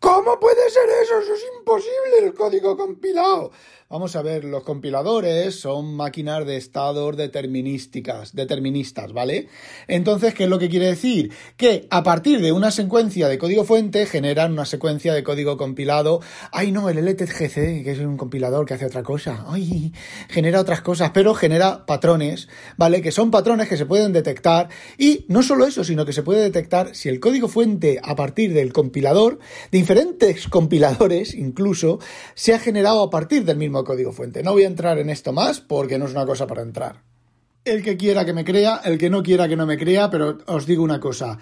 ¿cómo 0.00 0.40
puede 0.40 0.68
ser 0.68 0.88
eso? 1.02 1.20
Eso 1.20 1.32
es 1.32 1.44
imposible 1.58 2.18
el 2.24 2.34
código 2.34 2.76
compilado. 2.76 3.52
Vamos 3.92 4.14
a 4.14 4.22
ver, 4.22 4.44
los 4.44 4.62
compiladores 4.62 5.58
son 5.58 5.96
máquinas 5.96 6.46
de 6.46 6.56
estados 6.56 7.16
determinísticas, 7.16 8.36
deterministas, 8.36 9.12
¿vale? 9.12 9.48
Entonces, 9.88 10.32
¿qué 10.32 10.44
es 10.44 10.48
lo 10.48 10.60
que 10.60 10.68
quiere 10.68 10.86
decir? 10.86 11.32
Que 11.56 11.88
a 11.90 12.04
partir 12.04 12.40
de 12.40 12.52
una 12.52 12.70
secuencia 12.70 13.26
de 13.26 13.36
código 13.36 13.64
fuente 13.64 14.06
generan 14.06 14.52
una 14.52 14.64
secuencia 14.64 15.12
de 15.12 15.24
código 15.24 15.56
compilado. 15.56 16.20
Ay, 16.52 16.70
no, 16.70 16.88
el 16.88 16.98
LTGC, 16.98 17.82
que 17.82 17.90
es 17.90 17.98
un 17.98 18.16
compilador 18.16 18.64
que 18.64 18.74
hace 18.74 18.86
otra 18.86 19.02
cosa. 19.02 19.44
Ay, 19.48 19.92
genera 20.28 20.60
otras 20.60 20.82
cosas, 20.82 21.10
pero 21.12 21.34
genera 21.34 21.84
patrones, 21.84 22.48
¿vale? 22.76 23.02
Que 23.02 23.10
son 23.10 23.32
patrones 23.32 23.68
que 23.68 23.76
se 23.76 23.86
pueden 23.86 24.12
detectar. 24.12 24.68
Y 24.98 25.24
no 25.26 25.42
solo 25.42 25.66
eso, 25.66 25.82
sino 25.82 26.06
que 26.06 26.12
se 26.12 26.22
puede 26.22 26.42
detectar 26.42 26.94
si 26.94 27.08
el 27.08 27.18
código 27.18 27.48
fuente 27.48 27.98
a 28.00 28.14
partir 28.14 28.54
del 28.54 28.72
compilador, 28.72 29.40
diferentes 29.72 30.46
compiladores 30.46 31.34
incluso, 31.34 31.98
se 32.36 32.54
ha 32.54 32.60
generado 32.60 33.02
a 33.02 33.10
partir 33.10 33.44
del 33.44 33.56
mismo 33.56 33.79
código 33.84 34.12
fuente. 34.12 34.42
No 34.42 34.52
voy 34.52 34.64
a 34.64 34.68
entrar 34.68 34.98
en 34.98 35.10
esto 35.10 35.32
más 35.32 35.60
porque 35.60 35.98
no 35.98 36.06
es 36.06 36.12
una 36.12 36.26
cosa 36.26 36.46
para 36.46 36.62
entrar. 36.62 37.02
El 37.64 37.82
que 37.82 37.96
quiera 37.96 38.24
que 38.24 38.32
me 38.32 38.44
crea, 38.44 38.80
el 38.84 38.96
que 38.96 39.10
no 39.10 39.22
quiera 39.22 39.48
que 39.48 39.56
no 39.56 39.66
me 39.66 39.76
crea, 39.76 40.08
pero 40.10 40.38
os 40.46 40.66
digo 40.66 40.82
una 40.82 40.98
cosa. 41.00 41.38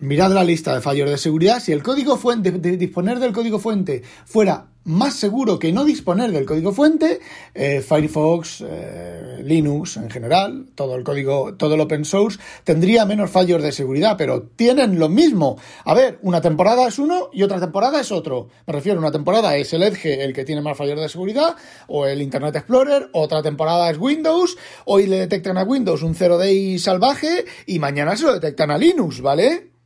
Mirad 0.00 0.32
la 0.32 0.44
lista 0.44 0.74
de 0.74 0.80
fallos 0.80 1.10
de 1.10 1.18
seguridad. 1.18 1.60
Si 1.60 1.72
el 1.72 1.82
código 1.82 2.16
fuente, 2.16 2.52
de 2.52 2.76
disponer 2.76 3.18
del 3.18 3.32
código 3.32 3.58
fuente 3.58 4.02
fuera 4.26 4.68
más 4.84 5.14
seguro 5.14 5.58
que 5.58 5.72
no 5.72 5.84
disponer 5.84 6.30
del 6.30 6.46
código 6.46 6.72
fuente, 6.72 7.20
eh, 7.52 7.82
Firefox, 7.82 8.64
eh, 8.66 9.42
Linux 9.42 9.96
en 9.96 10.08
general, 10.08 10.66
todo 10.74 10.94
el 10.94 11.04
código, 11.04 11.54
todo 11.56 11.74
el 11.74 11.80
open 11.80 12.04
source, 12.04 12.38
tendría 12.64 13.04
menos 13.04 13.30
fallos 13.30 13.62
de 13.62 13.72
seguridad, 13.72 14.16
pero 14.16 14.42
tienen 14.42 15.00
lo 15.00 15.08
mismo. 15.08 15.58
A 15.84 15.94
ver, 15.94 16.18
una 16.22 16.40
temporada 16.40 16.86
es 16.86 16.98
uno 16.98 17.28
y 17.32 17.42
otra 17.42 17.60
temporada 17.60 18.00
es 18.00 18.12
otro. 18.12 18.48
Me 18.66 18.72
refiero, 18.72 19.00
una 19.00 19.12
temporada 19.12 19.56
es 19.56 19.72
el 19.74 19.82
Edge 19.82 20.22
el 20.22 20.32
que 20.32 20.44
tiene 20.44 20.62
más 20.62 20.78
fallos 20.78 20.98
de 20.98 21.08
seguridad, 21.08 21.56
o 21.88 22.06
el 22.06 22.22
Internet 22.22 22.56
Explorer, 22.56 23.10
otra 23.12 23.42
temporada 23.42 23.90
es 23.90 23.98
Windows, 23.98 24.56
hoy 24.86 25.06
le 25.06 25.18
detectan 25.18 25.58
a 25.58 25.64
Windows 25.64 26.02
un 26.02 26.14
0day 26.14 26.78
salvaje 26.78 27.44
y 27.66 27.78
mañana 27.78 28.16
se 28.16 28.24
lo 28.24 28.32
detectan 28.32 28.70
a 28.70 28.78
Linux, 28.78 29.20
¿vale? 29.20 29.77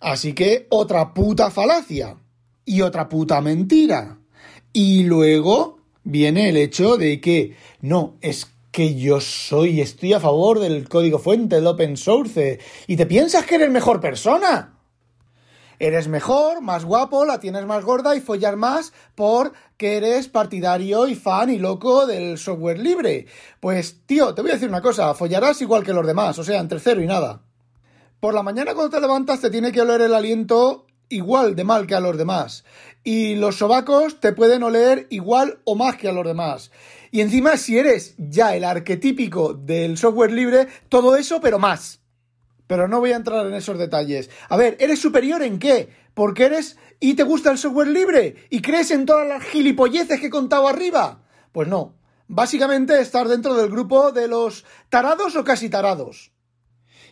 Así 0.00 0.32
que 0.32 0.66
otra 0.70 1.12
puta 1.12 1.50
falacia 1.50 2.16
y 2.64 2.80
otra 2.80 3.08
puta 3.08 3.40
mentira. 3.42 4.18
Y 4.72 5.04
luego 5.04 5.78
viene 6.04 6.48
el 6.48 6.56
hecho 6.56 6.96
de 6.96 7.20
que 7.20 7.56
no, 7.82 8.16
es 8.20 8.48
que 8.70 8.94
yo 8.94 9.20
soy, 9.20 9.80
estoy 9.80 10.12
a 10.12 10.20
favor 10.20 10.60
del 10.60 10.88
código 10.88 11.18
fuente, 11.18 11.56
del 11.56 11.66
open 11.66 11.96
source, 11.96 12.60
y 12.86 12.96
te 12.96 13.06
piensas 13.06 13.44
que 13.44 13.56
eres 13.56 13.70
mejor 13.70 14.00
persona. 14.00 14.76
eres 15.78 16.08
mejor, 16.08 16.60
más 16.60 16.84
guapo, 16.84 17.24
la 17.24 17.40
tienes 17.40 17.64
más 17.64 17.84
gorda 17.84 18.14
y 18.14 18.20
follar 18.20 18.56
más 18.56 18.92
porque 19.14 19.96
eres 19.96 20.28
partidario 20.28 21.08
y 21.08 21.14
fan 21.14 21.50
y 21.50 21.58
loco 21.58 22.06
del 22.06 22.38
software 22.38 22.78
libre. 22.78 23.26
Pues, 23.60 24.02
tío, 24.06 24.34
te 24.34 24.42
voy 24.42 24.50
a 24.50 24.54
decir 24.54 24.68
una 24.68 24.82
cosa, 24.82 25.14
follarás 25.14 25.60
igual 25.62 25.84
que 25.84 25.94
los 25.94 26.06
demás, 26.06 26.38
o 26.38 26.44
sea, 26.44 26.60
entre 26.60 26.80
cero 26.80 27.02
y 27.02 27.06
nada. 27.06 27.42
Por 28.20 28.34
la 28.34 28.42
mañana 28.42 28.74
cuando 28.74 28.94
te 28.94 29.00
levantas 29.00 29.40
te 29.40 29.48
tiene 29.48 29.72
que 29.72 29.80
oler 29.80 30.02
el 30.02 30.14
aliento 30.14 30.86
igual 31.08 31.56
de 31.56 31.64
mal 31.64 31.86
que 31.86 31.94
a 31.94 32.00
los 32.00 32.18
demás. 32.18 32.64
Y 33.02 33.34
los 33.36 33.56
sobacos 33.56 34.20
te 34.20 34.34
pueden 34.34 34.62
oler 34.62 35.06
igual 35.08 35.60
o 35.64 35.74
más 35.74 35.96
que 35.96 36.10
a 36.10 36.12
los 36.12 36.26
demás. 36.26 36.70
Y 37.10 37.22
encima, 37.22 37.56
si 37.56 37.78
eres 37.78 38.14
ya 38.18 38.54
el 38.54 38.64
arquetípico 38.64 39.54
del 39.54 39.96
software 39.96 40.32
libre, 40.32 40.68
todo 40.90 41.16
eso, 41.16 41.40
pero 41.40 41.58
más. 41.58 42.00
Pero 42.66 42.88
no 42.88 43.00
voy 43.00 43.12
a 43.12 43.16
entrar 43.16 43.46
en 43.46 43.54
esos 43.54 43.78
detalles. 43.78 44.28
A 44.50 44.56
ver, 44.58 44.76
¿eres 44.80 45.00
superior 45.00 45.42
en 45.42 45.58
qué? 45.58 45.88
Porque 46.12 46.44
eres 46.44 46.76
y 47.00 47.14
te 47.14 47.22
gusta 47.22 47.50
el 47.50 47.56
software 47.56 47.88
libre 47.88 48.46
y 48.50 48.60
crees 48.60 48.90
en 48.90 49.06
todas 49.06 49.26
las 49.26 49.42
gilipolleces 49.44 50.20
que 50.20 50.26
he 50.26 50.30
contado 50.30 50.68
arriba. 50.68 51.22
Pues 51.52 51.68
no. 51.68 51.94
Básicamente 52.28 53.00
estar 53.00 53.28
dentro 53.28 53.54
del 53.54 53.70
grupo 53.70 54.12
de 54.12 54.28
los 54.28 54.66
tarados 54.90 55.36
o 55.36 55.42
casi 55.42 55.70
tarados. 55.70 56.32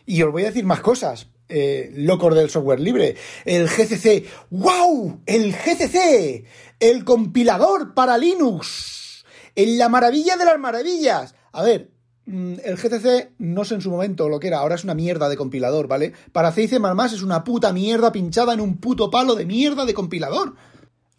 Y 0.05 0.21
os 0.21 0.31
voy 0.31 0.43
a 0.43 0.47
decir 0.47 0.65
más 0.65 0.81
cosas. 0.81 1.27
Eh, 1.47 1.91
locos 1.95 2.35
del 2.35 2.49
software 2.49 2.79
libre. 2.79 3.15
El 3.43 3.67
GCC. 3.67 4.25
¡Wow! 4.51 5.21
El 5.25 5.53
GCC. 5.53 6.45
El 6.79 7.03
compilador 7.03 7.93
para 7.93 8.17
Linux. 8.17 9.25
En 9.55 9.77
la 9.77 9.89
maravilla 9.89 10.37
de 10.37 10.45
las 10.45 10.59
maravillas. 10.59 11.35
A 11.51 11.63
ver, 11.63 11.89
mm, 12.25 12.53
el 12.63 12.77
GCC 12.77 13.31
no 13.39 13.65
sé 13.65 13.75
en 13.75 13.81
su 13.81 13.89
momento 13.89 14.29
lo 14.29 14.39
que 14.39 14.47
era, 14.47 14.59
ahora 14.59 14.75
es 14.75 14.83
una 14.83 14.93
mierda 14.93 15.27
de 15.27 15.37
compilador, 15.37 15.87
¿vale? 15.87 16.13
Para 16.31 16.51
C 16.51 16.63
y 16.63 16.67
C++ 16.67 16.77
es 17.05 17.21
una 17.23 17.43
puta 17.43 17.73
mierda 17.73 18.11
pinchada 18.11 18.53
en 18.53 18.61
un 18.61 18.77
puto 18.77 19.09
palo 19.09 19.35
de 19.35 19.45
mierda 19.45 19.85
de 19.85 19.93
compilador. 19.95 20.55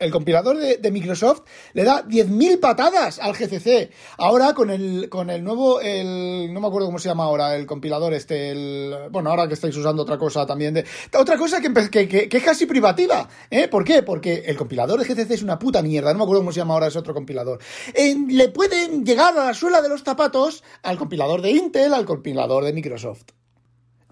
El 0.01 0.11
compilador 0.11 0.57
de, 0.57 0.91
Microsoft 0.91 1.43
le 1.75 1.85
da 1.85 2.03
10.000 2.07 2.59
patadas 2.59 3.19
al 3.19 3.35
GCC. 3.35 3.91
Ahora 4.17 4.55
con 4.55 4.71
el, 4.71 5.11
con 5.11 5.29
el 5.29 5.45
nuevo, 5.45 5.81
el, 5.83 6.51
no 6.53 6.61
me 6.61 6.67
acuerdo 6.67 6.87
cómo 6.89 6.99
se 6.99 7.11
llama 7.11 7.25
ahora, 7.25 7.55
el 7.55 7.67
compilador 7.67 8.15
este, 8.15 8.51
el, 8.51 9.11
bueno, 9.11 9.29
ahora 9.29 9.47
que 9.47 9.55
estáis 9.55 9.77
usando 9.77 10.03
otra 10.03 10.17
cosa 10.17 10.47
también 10.47 10.73
de, 10.73 10.87
otra 11.19 11.37
cosa 11.37 11.61
que, 11.61 11.73
que, 11.91 12.29
que, 12.29 12.37
es 12.37 12.43
casi 12.43 12.65
privativa, 12.65 13.29
¿eh? 13.51 13.69
¿Por 13.69 13.85
qué? 13.85 14.03
Porque 14.03 14.43
el 14.47 14.57
compilador 14.57 14.99
de 14.99 15.05
GCC 15.05 15.33
es 15.33 15.43
una 15.43 15.59
puta 15.59 15.83
mierda, 15.83 16.13
no 16.13 16.21
me 16.21 16.25
acuerdo 16.25 16.41
cómo 16.41 16.53
se 16.53 16.61
llama 16.61 16.73
ahora 16.75 16.87
ese 16.87 16.99
otro 16.99 17.13
compilador. 17.13 17.59
le 17.95 18.49
pueden 18.49 19.05
llegar 19.05 19.37
a 19.37 19.45
la 19.45 19.55
suela 19.55 19.83
de 19.83 19.91
los 19.91 20.03
zapatos 20.03 20.65
al 20.83 20.97
compilador 20.97 21.43
de 21.43 21.51
Intel, 21.51 21.93
al 21.93 22.07
compilador 22.07 22.65
de 22.65 22.73
Microsoft. 22.73 23.33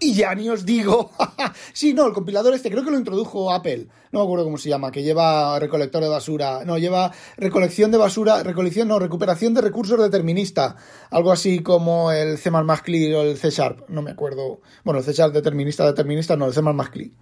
Y 0.00 0.14
ya 0.14 0.34
ni 0.34 0.48
os 0.48 0.64
digo. 0.64 1.10
sí, 1.72 1.92
no, 1.92 2.06
el 2.06 2.12
compilador 2.12 2.54
este 2.54 2.70
creo 2.70 2.84
que 2.84 2.90
lo 2.90 2.98
introdujo 2.98 3.52
Apple. 3.52 3.88
No 4.12 4.20
me 4.20 4.24
acuerdo 4.24 4.44
cómo 4.44 4.58
se 4.58 4.68
llama, 4.68 4.92
que 4.92 5.02
lleva 5.02 5.58
recolector 5.58 6.02
de 6.02 6.08
basura. 6.08 6.64
No, 6.64 6.78
lleva 6.78 7.12
recolección 7.36 7.90
de 7.90 7.98
basura, 7.98 8.42
recolección, 8.42 8.88
no, 8.88 8.98
recuperación 8.98 9.54
de 9.54 9.60
recursos 9.60 10.00
determinista. 10.00 10.76
Algo 11.10 11.32
así 11.32 11.60
como 11.60 12.12
el 12.12 12.38
C 12.38 12.50
CLI 12.84 13.14
o 13.14 13.22
el 13.22 13.36
C 13.36 13.50
Sharp. 13.50 13.88
No 13.88 14.02
me 14.02 14.12
acuerdo. 14.12 14.60
Bueno, 14.84 15.00
el 15.00 15.04
C 15.04 15.12
Sharp 15.12 15.34
determinista, 15.34 15.84
determinista, 15.84 16.36
no, 16.36 16.46
el 16.46 16.54
C 16.54 16.60
CLI. 16.92 17.14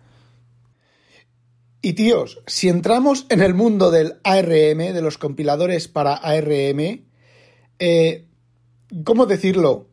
Y 1.81 1.93
tíos, 1.93 2.43
si 2.47 2.69
entramos 2.69 3.27
en 3.29 3.41
el 3.41 3.55
mundo 3.55 3.91
del 3.91 4.17
ARM, 4.25 4.79
de 4.93 5.03
los 5.03 5.19
compiladores 5.19 5.89
para 5.89 6.15
ARM, 6.15 7.07
eh, 7.79 8.27
¿cómo 9.05 9.27
decirlo? 9.27 9.89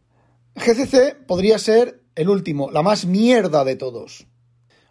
GCC 0.55 1.25
podría 1.25 1.57
ser 1.59 2.02
el 2.15 2.29
último, 2.29 2.72
la 2.72 2.82
más 2.82 3.05
mierda 3.05 3.63
de 3.63 3.75
todos. 3.75 4.27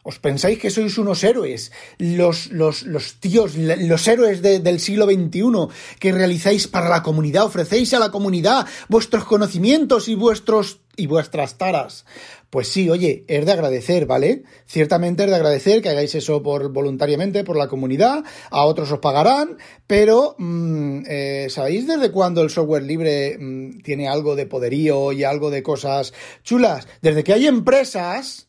¿Os 0.04 0.18
pensáis 0.18 0.58
que 0.58 0.74
sois 0.74 0.98
unos 0.98 1.22
héroes? 1.22 1.70
Los, 1.98 2.50
los, 2.50 2.82
los 2.82 3.20
tíos, 3.22 3.54
los 3.54 4.08
héroes 4.08 4.42
del 4.42 4.80
siglo 4.80 5.06
XXI 5.06 5.70
que 6.00 6.10
realizáis 6.10 6.66
para 6.66 6.88
la 6.88 7.04
comunidad, 7.04 7.44
ofrecéis 7.46 7.94
a 7.94 8.00
la 8.00 8.10
comunidad 8.10 8.66
vuestros 8.88 9.24
conocimientos 9.24 10.08
y 10.08 10.16
vuestros 10.16 10.81
y 10.96 11.06
vuestras 11.06 11.58
taras. 11.58 12.04
Pues 12.50 12.68
sí, 12.68 12.90
oye, 12.90 13.24
es 13.28 13.46
de 13.46 13.52
agradecer, 13.52 14.06
¿vale? 14.06 14.42
Ciertamente 14.66 15.24
es 15.24 15.30
de 15.30 15.36
agradecer 15.36 15.80
que 15.80 15.88
hagáis 15.88 16.14
eso 16.14 16.42
por 16.42 16.70
voluntariamente 16.70 17.44
por 17.44 17.56
la 17.56 17.68
comunidad, 17.68 18.24
a 18.50 18.64
otros 18.64 18.92
os 18.92 18.98
pagarán, 18.98 19.56
pero 19.86 20.34
mm, 20.38 21.02
eh, 21.08 21.46
¿sabéis 21.48 21.86
desde 21.86 22.10
cuándo 22.10 22.42
el 22.42 22.50
software 22.50 22.82
libre 22.82 23.38
mm, 23.38 23.80
tiene 23.80 24.08
algo 24.08 24.36
de 24.36 24.46
poderío 24.46 25.12
y 25.12 25.24
algo 25.24 25.50
de 25.50 25.62
cosas 25.62 26.12
chulas? 26.42 26.86
Desde 27.00 27.24
que 27.24 27.32
hay 27.32 27.46
empresas 27.46 28.48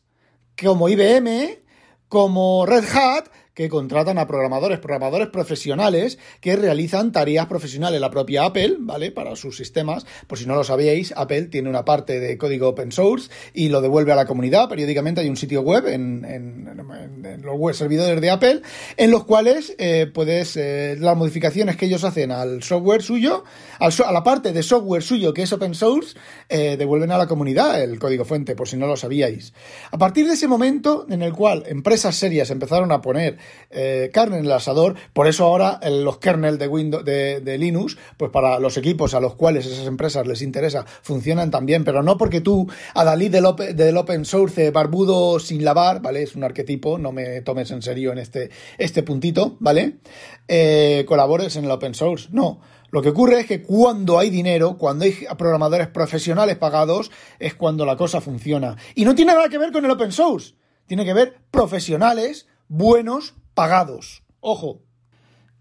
como 0.60 0.88
IBM, 0.88 1.58
como 2.08 2.66
Red 2.66 2.84
Hat, 2.94 3.28
que 3.54 3.68
contratan 3.68 4.18
a 4.18 4.26
programadores, 4.26 4.80
programadores 4.80 5.28
profesionales 5.28 6.18
que 6.40 6.56
realizan 6.56 7.12
tareas 7.12 7.46
profesionales. 7.46 8.00
La 8.00 8.10
propia 8.10 8.44
Apple, 8.44 8.76
¿vale? 8.80 9.12
Para 9.12 9.36
sus 9.36 9.56
sistemas, 9.56 10.04
por 10.26 10.38
si 10.38 10.46
no 10.46 10.56
lo 10.56 10.64
sabíais, 10.64 11.14
Apple 11.16 11.44
tiene 11.44 11.70
una 11.70 11.84
parte 11.84 12.18
de 12.18 12.36
código 12.36 12.68
open 12.68 12.92
source 12.92 13.30
y 13.54 13.68
lo 13.68 13.80
devuelve 13.80 14.12
a 14.12 14.16
la 14.16 14.26
comunidad. 14.26 14.68
Periódicamente 14.68 15.20
hay 15.20 15.28
un 15.28 15.36
sitio 15.36 15.62
web 15.62 15.86
en, 15.86 16.24
los 17.42 17.56
web 17.56 17.74
servidores 17.74 18.20
de 18.20 18.30
Apple 18.30 18.62
en 18.96 19.10
los 19.10 19.24
cuales 19.24 19.74
eh, 19.78 20.10
puedes, 20.12 20.56
eh, 20.56 20.96
las 20.98 21.16
modificaciones 21.16 21.76
que 21.76 21.86
ellos 21.86 22.04
hacen 22.04 22.32
al 22.32 22.62
software 22.62 23.02
suyo, 23.02 23.44
a 23.78 24.12
la 24.12 24.22
parte 24.24 24.52
de 24.52 24.62
software 24.62 25.02
suyo 25.02 25.32
que 25.32 25.42
es 25.42 25.52
open 25.52 25.74
source, 25.74 26.16
eh, 26.48 26.76
devuelven 26.76 27.12
a 27.12 27.18
la 27.18 27.26
comunidad 27.26 27.82
el 27.82 27.98
código 27.98 28.24
fuente, 28.24 28.56
por 28.56 28.68
si 28.68 28.76
no 28.76 28.86
lo 28.86 28.96
sabíais. 28.96 29.52
A 29.90 29.98
partir 29.98 30.26
de 30.26 30.34
ese 30.34 30.48
momento 30.48 31.06
en 31.08 31.22
el 31.22 31.32
cual 31.32 31.64
empresas 31.66 32.16
serias 32.16 32.50
empezaron 32.50 32.90
a 32.90 33.00
poner 33.00 33.38
eh, 33.70 34.10
carne 34.12 34.38
en 34.38 34.44
el 34.44 34.52
asador. 34.52 34.94
Por 35.12 35.26
eso 35.26 35.44
ahora 35.44 35.80
los 35.90 36.18
kernels 36.18 36.58
de, 36.58 36.68
Windows, 36.68 37.04
de, 37.04 37.58
Linux, 37.58 37.96
pues 38.16 38.30
para 38.30 38.58
los 38.58 38.76
equipos 38.76 39.14
a 39.14 39.20
los 39.20 39.34
cuales 39.34 39.66
esas 39.66 39.86
empresas 39.86 40.26
les 40.26 40.42
interesa, 40.42 40.84
funcionan 41.02 41.50
también, 41.50 41.84
pero 41.84 42.02
no 42.02 42.16
porque 42.16 42.40
tú, 42.40 42.68
a 42.94 43.04
Dalí 43.04 43.28
del, 43.28 43.44
del 43.74 43.96
open 43.96 44.24
source 44.24 44.70
barbudo 44.70 45.38
sin 45.40 45.64
lavar, 45.64 46.00
¿vale? 46.00 46.22
Es 46.22 46.36
un 46.36 46.44
arquetipo, 46.44 46.98
no 46.98 47.12
me 47.12 47.40
tomes 47.42 47.70
en 47.70 47.82
serio 47.82 48.12
en 48.12 48.18
este, 48.18 48.50
este 48.78 49.02
puntito, 49.02 49.56
¿vale? 49.60 49.98
Eh, 50.48 51.04
colabores 51.06 51.56
en 51.56 51.64
el 51.64 51.70
open 51.70 51.94
source. 51.94 52.28
No. 52.32 52.60
Lo 52.90 53.02
que 53.02 53.08
ocurre 53.08 53.40
es 53.40 53.46
que 53.46 53.62
cuando 53.62 54.20
hay 54.20 54.30
dinero, 54.30 54.78
cuando 54.78 55.04
hay 55.04 55.16
programadores 55.36 55.88
profesionales 55.88 56.56
pagados, 56.56 57.10
es 57.40 57.54
cuando 57.54 57.84
la 57.84 57.96
cosa 57.96 58.20
funciona. 58.20 58.76
Y 58.94 59.04
no 59.04 59.16
tiene 59.16 59.32
nada 59.32 59.48
que 59.48 59.58
ver 59.58 59.72
con 59.72 59.84
el 59.84 59.90
open 59.90 60.12
source. 60.12 60.54
Tiene 60.86 61.04
que 61.04 61.12
ver 61.12 61.38
profesionales 61.50 62.46
buenos 62.68 63.34
pagados. 63.54 64.22
Ojo. 64.40 64.80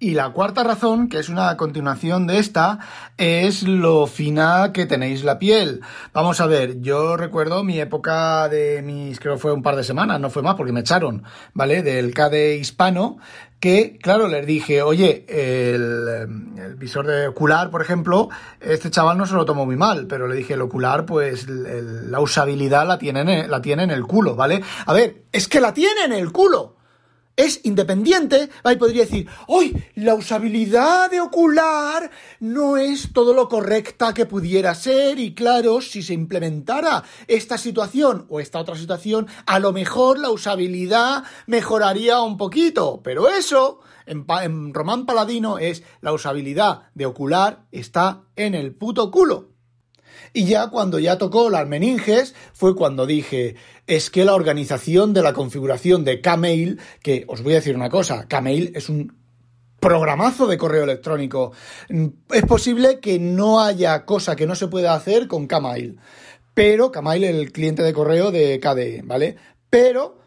Y 0.04 0.16
la 0.16 0.32
cuarta 0.32 0.66
razón, 0.66 1.08
que 1.08 1.18
es 1.18 1.30
una 1.30 1.56
continuación 1.56 2.28
de 2.28 2.40
esta, 2.40 2.80
es 3.16 3.64
lo 3.64 4.06
fina 4.06 4.72
que 4.74 4.86
tenéis 4.86 5.24
la 5.24 5.40
piel. 5.40 5.80
Vamos 6.12 6.42
a 6.42 6.46
ver, 6.46 6.82
yo 6.82 7.16
recuerdo 7.16 7.64
mi 7.64 7.80
época 7.80 8.50
de 8.50 8.82
mis, 8.82 9.18
creo 9.22 9.36
que 9.36 9.40
fue 9.40 9.54
un 9.54 9.64
par 9.64 9.78
de 9.78 9.86
semanas, 9.86 10.20
no 10.20 10.30
fue 10.30 10.42
más 10.42 10.56
porque 10.56 10.74
me 10.74 10.82
echaron, 10.82 11.24
¿vale? 11.54 11.84
Del 11.84 12.14
CADE 12.14 12.58
hispano, 12.58 13.18
que, 13.62 13.98
claro, 13.98 14.28
les 14.28 14.46
dije, 14.46 14.82
oye, 14.82 15.26
el, 15.30 16.28
visor 16.76 17.08
de 17.08 17.30
ocular, 17.30 17.70
por 17.70 17.82
ejemplo, 17.82 18.28
este 18.60 18.92
chaval 18.92 19.18
no 19.18 19.26
se 19.26 19.36
lo 19.36 19.46
tomó 19.46 19.66
muy 19.66 19.78
mal, 19.78 20.08
pero 20.08 20.28
le 20.28 20.36
dije, 20.36 20.56
el 20.56 20.62
ocular, 20.64 21.06
pues 21.06 21.48
la 21.48 22.20
usabilidad 22.20 22.86
la 22.86 22.98
tiene, 22.98 23.48
la 23.48 23.62
tiene 23.62 23.84
en 23.84 23.92
el 23.92 24.04
culo, 24.04 24.36
¿vale? 24.36 24.62
A 24.86 24.92
ver, 24.92 25.24
es 25.32 25.48
que 25.48 25.62
la 25.62 25.74
tiene 25.74 26.04
en 26.04 26.12
el 26.12 26.34
culo 26.34 26.83
es 27.36 27.62
independiente, 27.64 28.50
y 28.70 28.76
podría 28.76 29.04
decir, 29.04 29.28
hoy 29.48 29.84
la 29.96 30.14
usabilidad 30.16 31.10
de 31.10 31.20
ocular 31.20 32.12
no 32.40 32.78
es 32.78 33.12
todo 33.12 33.34
lo 33.34 33.50
correcta 33.50 34.14
que 34.14 34.26
pudiera 34.26 34.76
ser 34.76 35.20
y 35.20 35.34
claro, 35.34 35.82
si 35.82 36.04
se 36.04 36.14
implementara 36.14 37.04
esta 37.28 37.58
situación 37.58 38.26
o 38.30 38.40
esta 38.40 38.60
otra 38.60 38.76
situación, 38.76 39.28
a 39.46 39.60
lo 39.60 39.74
mejor 39.74 40.20
la 40.20 40.30
usabilidad 40.30 41.24
mejoraría 41.48 42.22
un 42.22 42.38
poquito, 42.38 43.02
pero 43.04 43.30
eso 43.30 43.80
en, 44.06 44.26
en 44.44 44.74
Román 44.74 45.06
Paladino 45.06 45.58
es 45.58 45.84
la 46.02 46.14
usabilidad 46.14 46.84
de 46.94 47.06
ocular 47.06 47.66
está 47.72 48.24
en 48.36 48.56
el 48.56 48.74
puto 48.74 49.10
culo. 49.12 49.53
Y 50.34 50.46
ya 50.46 50.68
cuando 50.70 51.00
ya 51.00 51.18
tocó 51.18 51.50
las 51.50 51.68
meninges 51.68 52.36
fue 52.54 52.76
cuando 52.76 53.06
dije, 53.06 53.56
es 53.88 54.10
que 54.10 54.26
la 54.26 54.36
organización 54.36 55.14
de 55.14 55.22
la 55.22 55.34
configuración 55.34 56.04
de 56.04 56.22
Kmail, 56.22 56.80
que 57.02 57.26
os 57.28 57.44
voy 57.44 57.54
a 57.54 57.58
decir 57.58 57.76
una 57.76 57.90
cosa, 57.90 58.28
Kmail 58.28 58.72
es 58.76 58.90
un 58.90 59.16
programazo 59.80 60.48
de 60.48 60.58
correo 60.58 60.86
electrónico. 60.86 61.52
Es 62.32 62.46
posible 62.46 63.00
que 63.00 63.20
no 63.20 63.62
haya 63.62 64.06
cosa 64.06 64.36
que 64.36 64.48
no 64.48 64.56
se 64.56 64.70
pueda 64.70 64.96
hacer 64.96 65.28
con 65.28 65.48
Kmail. 65.48 66.00
Pero 66.54 66.92
Kmail 66.92 67.24
es 67.26 67.36
el 67.36 67.52
cliente 67.52 67.84
de 67.84 67.94
correo 67.94 68.32
de 68.32 68.60
KDE, 68.60 69.02
¿vale? 69.04 69.36
Pero 69.70 70.23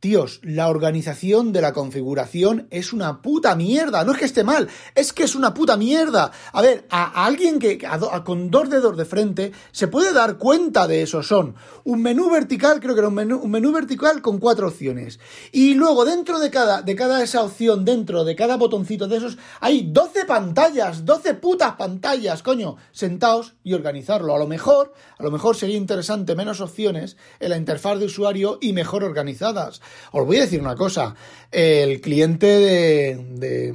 Tíos, 0.00 0.38
la 0.44 0.68
organización 0.68 1.52
de 1.52 1.60
la 1.60 1.72
configuración 1.72 2.68
es 2.70 2.92
una 2.92 3.20
puta 3.20 3.56
mierda. 3.56 4.04
No 4.04 4.12
es 4.12 4.18
que 4.18 4.26
esté 4.26 4.44
mal, 4.44 4.68
es 4.94 5.12
que 5.12 5.24
es 5.24 5.34
una 5.34 5.54
puta 5.54 5.76
mierda. 5.76 6.30
A 6.52 6.62
ver, 6.62 6.86
a, 6.88 7.24
alguien 7.26 7.58
que 7.58 7.80
con 8.24 8.48
dos 8.48 8.70
dedos 8.70 8.96
de 8.96 9.04
frente 9.04 9.50
se 9.72 9.88
puede 9.88 10.12
dar 10.12 10.38
cuenta 10.38 10.86
de 10.86 11.02
eso. 11.02 11.24
Son 11.24 11.56
un 11.82 12.00
menú 12.00 12.30
vertical, 12.30 12.78
creo 12.78 12.94
que 12.94 13.00
era 13.00 13.08
un 13.08 13.14
menú, 13.14 13.72
vertical 13.72 14.22
con 14.22 14.38
cuatro 14.38 14.68
opciones. 14.68 15.18
Y 15.50 15.74
luego 15.74 16.04
dentro 16.04 16.38
de 16.38 16.50
cada, 16.50 16.80
de 16.82 16.94
cada 16.94 17.20
esa 17.20 17.42
opción, 17.42 17.84
dentro 17.84 18.22
de 18.22 18.36
cada 18.36 18.56
botoncito 18.56 19.08
de 19.08 19.16
esos, 19.16 19.36
hay 19.58 19.90
12 19.90 20.26
pantallas, 20.26 21.04
12 21.04 21.34
putas 21.34 21.74
pantallas, 21.74 22.44
coño. 22.44 22.76
Sentaos 22.92 23.56
y 23.64 23.74
organizarlo. 23.74 24.32
A 24.32 24.38
lo 24.38 24.46
mejor, 24.46 24.92
a 25.18 25.24
lo 25.24 25.32
mejor 25.32 25.56
sería 25.56 25.76
interesante 25.76 26.36
menos 26.36 26.60
opciones 26.60 27.16
en 27.40 27.50
la 27.50 27.56
interfaz 27.56 27.98
de 27.98 28.04
usuario 28.04 28.58
y 28.60 28.72
mejor 28.72 29.02
organizadas. 29.02 29.80
Os 30.12 30.26
voy 30.26 30.38
a 30.38 30.42
decir 30.42 30.60
una 30.60 30.76
cosa. 30.76 31.14
El 31.50 32.00
cliente 32.00 32.46
de. 32.46 33.74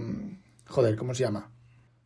joder, 0.67 0.95
¿cómo 0.95 1.13
se 1.13 1.23
llama? 1.23 1.49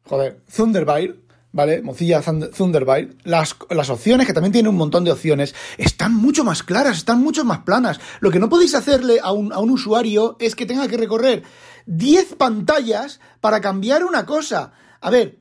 Joder, 0.03 0.41
Thunderbird. 0.55 1.15
¿Vale? 1.53 1.81
Mozilla 1.81 2.21
Thunderbird, 2.21 3.15
las, 3.23 3.55
las 3.69 3.89
opciones, 3.89 4.27
que 4.27 4.33
también 4.33 4.51
tiene 4.51 4.69
un 4.69 4.75
montón 4.75 5.03
de 5.03 5.11
opciones, 5.11 5.55
están 5.77 6.13
mucho 6.13 6.43
más 6.43 6.61
claras, 6.61 6.97
están 6.97 7.19
mucho 7.19 7.45
más 7.45 7.59
planas. 7.59 7.99
Lo 8.19 8.29
que 8.29 8.37
no 8.37 8.49
podéis 8.49 8.75
hacerle 8.75 9.19
a 9.23 9.31
un, 9.31 9.51
a 9.51 9.57
un 9.57 9.71
usuario 9.71 10.35
es 10.39 10.55
que 10.55 10.67
tenga 10.67 10.87
que 10.87 10.97
recorrer 10.97 11.43
10 11.87 12.35
pantallas 12.35 13.21
para 13.39 13.61
cambiar 13.61 14.03
una 14.03 14.25
cosa. 14.25 14.73
A 15.01 15.09
ver, 15.09 15.39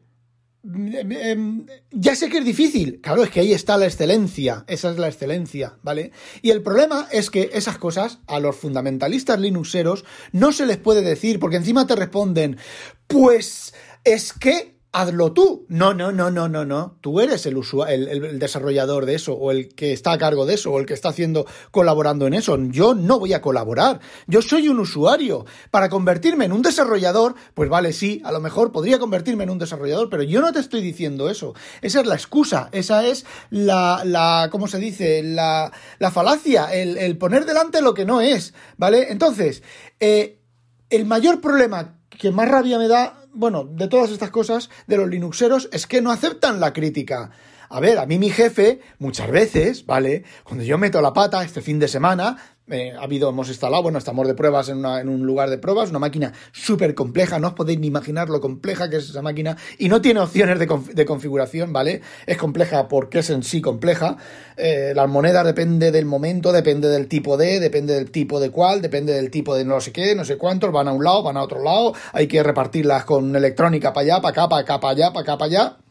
ya 1.91 2.17
sé 2.17 2.29
que 2.29 2.39
es 2.39 2.45
difícil. 2.45 3.01
Claro, 3.01 3.23
es 3.23 3.31
que 3.31 3.41
ahí 3.41 3.53
está 3.53 3.77
la 3.77 3.87
excelencia. 3.87 4.65
Esa 4.67 4.91
es 4.91 4.99
la 4.99 5.09
excelencia, 5.09 5.79
¿vale? 5.83 6.13
Y 6.43 6.51
el 6.51 6.63
problema 6.63 7.09
es 7.13 7.31
que 7.31 7.51
esas 7.53 7.79
cosas 7.79 8.19
a 8.27 8.41
los 8.41 8.57
fundamentalistas 8.57 9.41
linuxeros 9.41 10.05
no 10.33 10.53
se 10.53 10.67
les 10.67 10.79
puede 10.79 11.03
decir, 11.03 11.39
porque 11.39 11.57
encima 11.57 11.87
te 11.87 11.97
responden, 11.97 12.59
pues 13.07 13.75
es 14.05 14.33
que 14.33 14.76
hazlo 14.97 15.33
tú. 15.33 15.67
No, 15.69 15.93
no, 15.93 16.11
no, 16.11 16.31
no, 16.31 16.49
no, 16.49 16.65
no. 16.65 16.97
Tú 17.03 17.21
eres 17.21 17.45
el, 17.45 17.59
el, 17.89 18.09
el, 18.09 18.39
desarrollador 18.39 19.05
de 19.05 19.15
eso, 19.15 19.35
o 19.35 19.51
el 19.51 19.75
que 19.75 19.93
está 19.93 20.13
a 20.13 20.19
cargo 20.19 20.47
de 20.47 20.55
eso, 20.55 20.73
o 20.73 20.81
el 20.81 20.87
que 20.87 20.95
está 20.95 21.11
haciendo, 21.11 21.47
colaborando 21.71 22.27
en 22.27 22.33
eso. 22.33 22.57
Yo 22.71 22.95
no 22.95 23.19
voy 23.19 23.35
a 23.35 23.43
colaborar. 23.43 24.01
Yo 24.27 24.41
soy 24.41 24.69
un 24.69 24.81
usuario. 24.81 25.45
Para 25.71 25.91
convertirme 25.91 26.47
en 26.47 26.53
un 26.53 26.63
desarrollador, 26.63 27.35
pues 27.53 27.69
vale, 27.69 27.93
sí, 27.93 28.23
a 28.25 28.33
lo 28.33 28.41
mejor 28.41 28.73
podría 28.73 28.99
convertirme 28.99 29.45
en 29.45 29.51
un 29.51 29.59
desarrollador, 29.59 30.09
pero 30.09 30.23
yo 30.23 30.41
no 30.41 30.51
te 30.53 30.61
estoy 30.61 30.81
diciendo 30.81 31.29
eso. 31.29 31.55
Esa 31.83 32.01
es 32.01 32.07
la 32.07 32.15
excusa, 32.15 32.71
esa 32.73 33.07
es 33.07 33.27
la, 33.51 34.03
la 34.05 34.49
¿cómo 34.51 34.67
se 34.67 34.79
dice? 34.79 35.23
La, 35.23 35.73
la 35.99 36.11
falacia, 36.11 36.73
el, 36.73 37.19
poner 37.19 37.45
delante 37.45 37.83
lo 37.83 37.93
que 37.93 38.07
no 38.07 38.23
es, 38.23 38.55
¿vale? 38.79 39.11
Entonces, 39.11 39.63
eh, 40.01 40.41
el 40.89 41.05
mayor 41.05 41.43
problema 41.43 41.99
que 42.09 42.31
más 42.31 42.49
rabia 42.49 42.79
me 42.79 42.89
da 42.89 43.26
bueno, 43.37 43.65
de 43.65 43.89
todas 43.89 44.11
estas 44.11 44.31
cosas, 44.31 44.71
de 44.87 44.97
los 44.97 45.09
Linuxeros, 45.09 45.69
es 45.73 45.87
que 45.87 46.01
no 46.01 46.11
aceptan 46.11 46.59
la 46.59 46.73
crítica. 46.73 47.31
A 47.69 47.81
ver, 47.81 47.99
a 47.99 48.07
mí 48.07 48.19
mi 48.19 48.31
jefe, 48.31 48.81
muchas 48.99 49.31
veces, 49.31 49.87
¿vale? 49.87 50.25
Cuando 50.45 50.65
yo 50.65 50.79
meto 50.79 51.01
la 51.01 51.13
pata 51.13 51.43
este 51.43 51.61
fin 51.61 51.79
de 51.79 51.89
semana, 51.89 52.37
eh, 52.69 52.93
ha 52.99 53.03
habido, 53.03 53.29
hemos 53.29 53.49
instalado, 53.49 53.83
bueno, 53.83 53.99
estamos 53.99 54.27
de 54.27 54.35
pruebas 54.35 54.69
en, 54.69 54.85
en 54.85 55.09
un 55.09 55.25
lugar 55.25 55.51
de 55.51 55.59
pruebas, 55.59 55.91
una 55.91 56.01
máquina 56.01 56.33
súper 56.53 56.95
compleja, 56.95 57.39
no 57.39 57.49
os 57.49 57.55
podéis 57.55 57.79
ni 57.79 57.87
imaginar 57.87 58.29
lo 58.29 58.41
compleja 58.41 58.91
que 58.91 58.97
es 58.97 59.09
esa 59.09 59.23
máquina, 59.23 59.57
y 59.79 59.89
no 59.89 60.01
tiene 60.01 60.21
opciones 60.21 60.59
de, 60.59 60.67
de 60.95 61.05
configuración, 61.05 61.73
¿vale? 61.73 62.03
Es 62.27 62.37
compleja 62.37 62.89
porque 62.89 63.21
es 63.21 63.31
en 63.31 63.45
sí 63.45 63.61
compleja. 63.61 64.17
Eh, 64.57 64.93
las 64.97 65.09
monedas 65.09 65.47
depende 65.47 65.93
del 65.93 66.07
momento, 66.07 66.53
depende 66.53 66.89
del 66.89 67.07
tipo 67.07 67.37
de, 67.37 67.61
depende 67.61 67.95
del 67.95 68.11
tipo 68.11 68.41
de 68.41 68.51
cuál, 68.51 68.83
depende 68.83 69.13
del 69.13 69.31
tipo 69.31 69.55
de 69.55 69.65
no 69.65 69.81
sé 69.81 69.93
qué, 69.93 70.15
no 70.15 70.25
sé 70.25 70.37
cuántos, 70.37 70.73
van 70.73 70.89
a 70.89 70.93
un 70.93 71.05
lado, 71.05 71.23
van 71.23 71.37
a 71.37 71.43
otro 71.43 71.63
lado, 71.63 71.95
hay 72.13 72.27
que 72.27 72.43
repartirlas 72.43 73.05
con 73.05 73.37
electrónica 73.37 73.93
para 73.93 74.05
allá, 74.05 74.21
para 74.21 74.31
acá, 74.31 74.49
para 74.49 74.63
acá, 74.63 74.81
para 74.81 74.93
allá, 74.93 75.13
para 75.13 75.21
acá, 75.23 75.39
para 75.39 75.47
allá. 75.47 75.86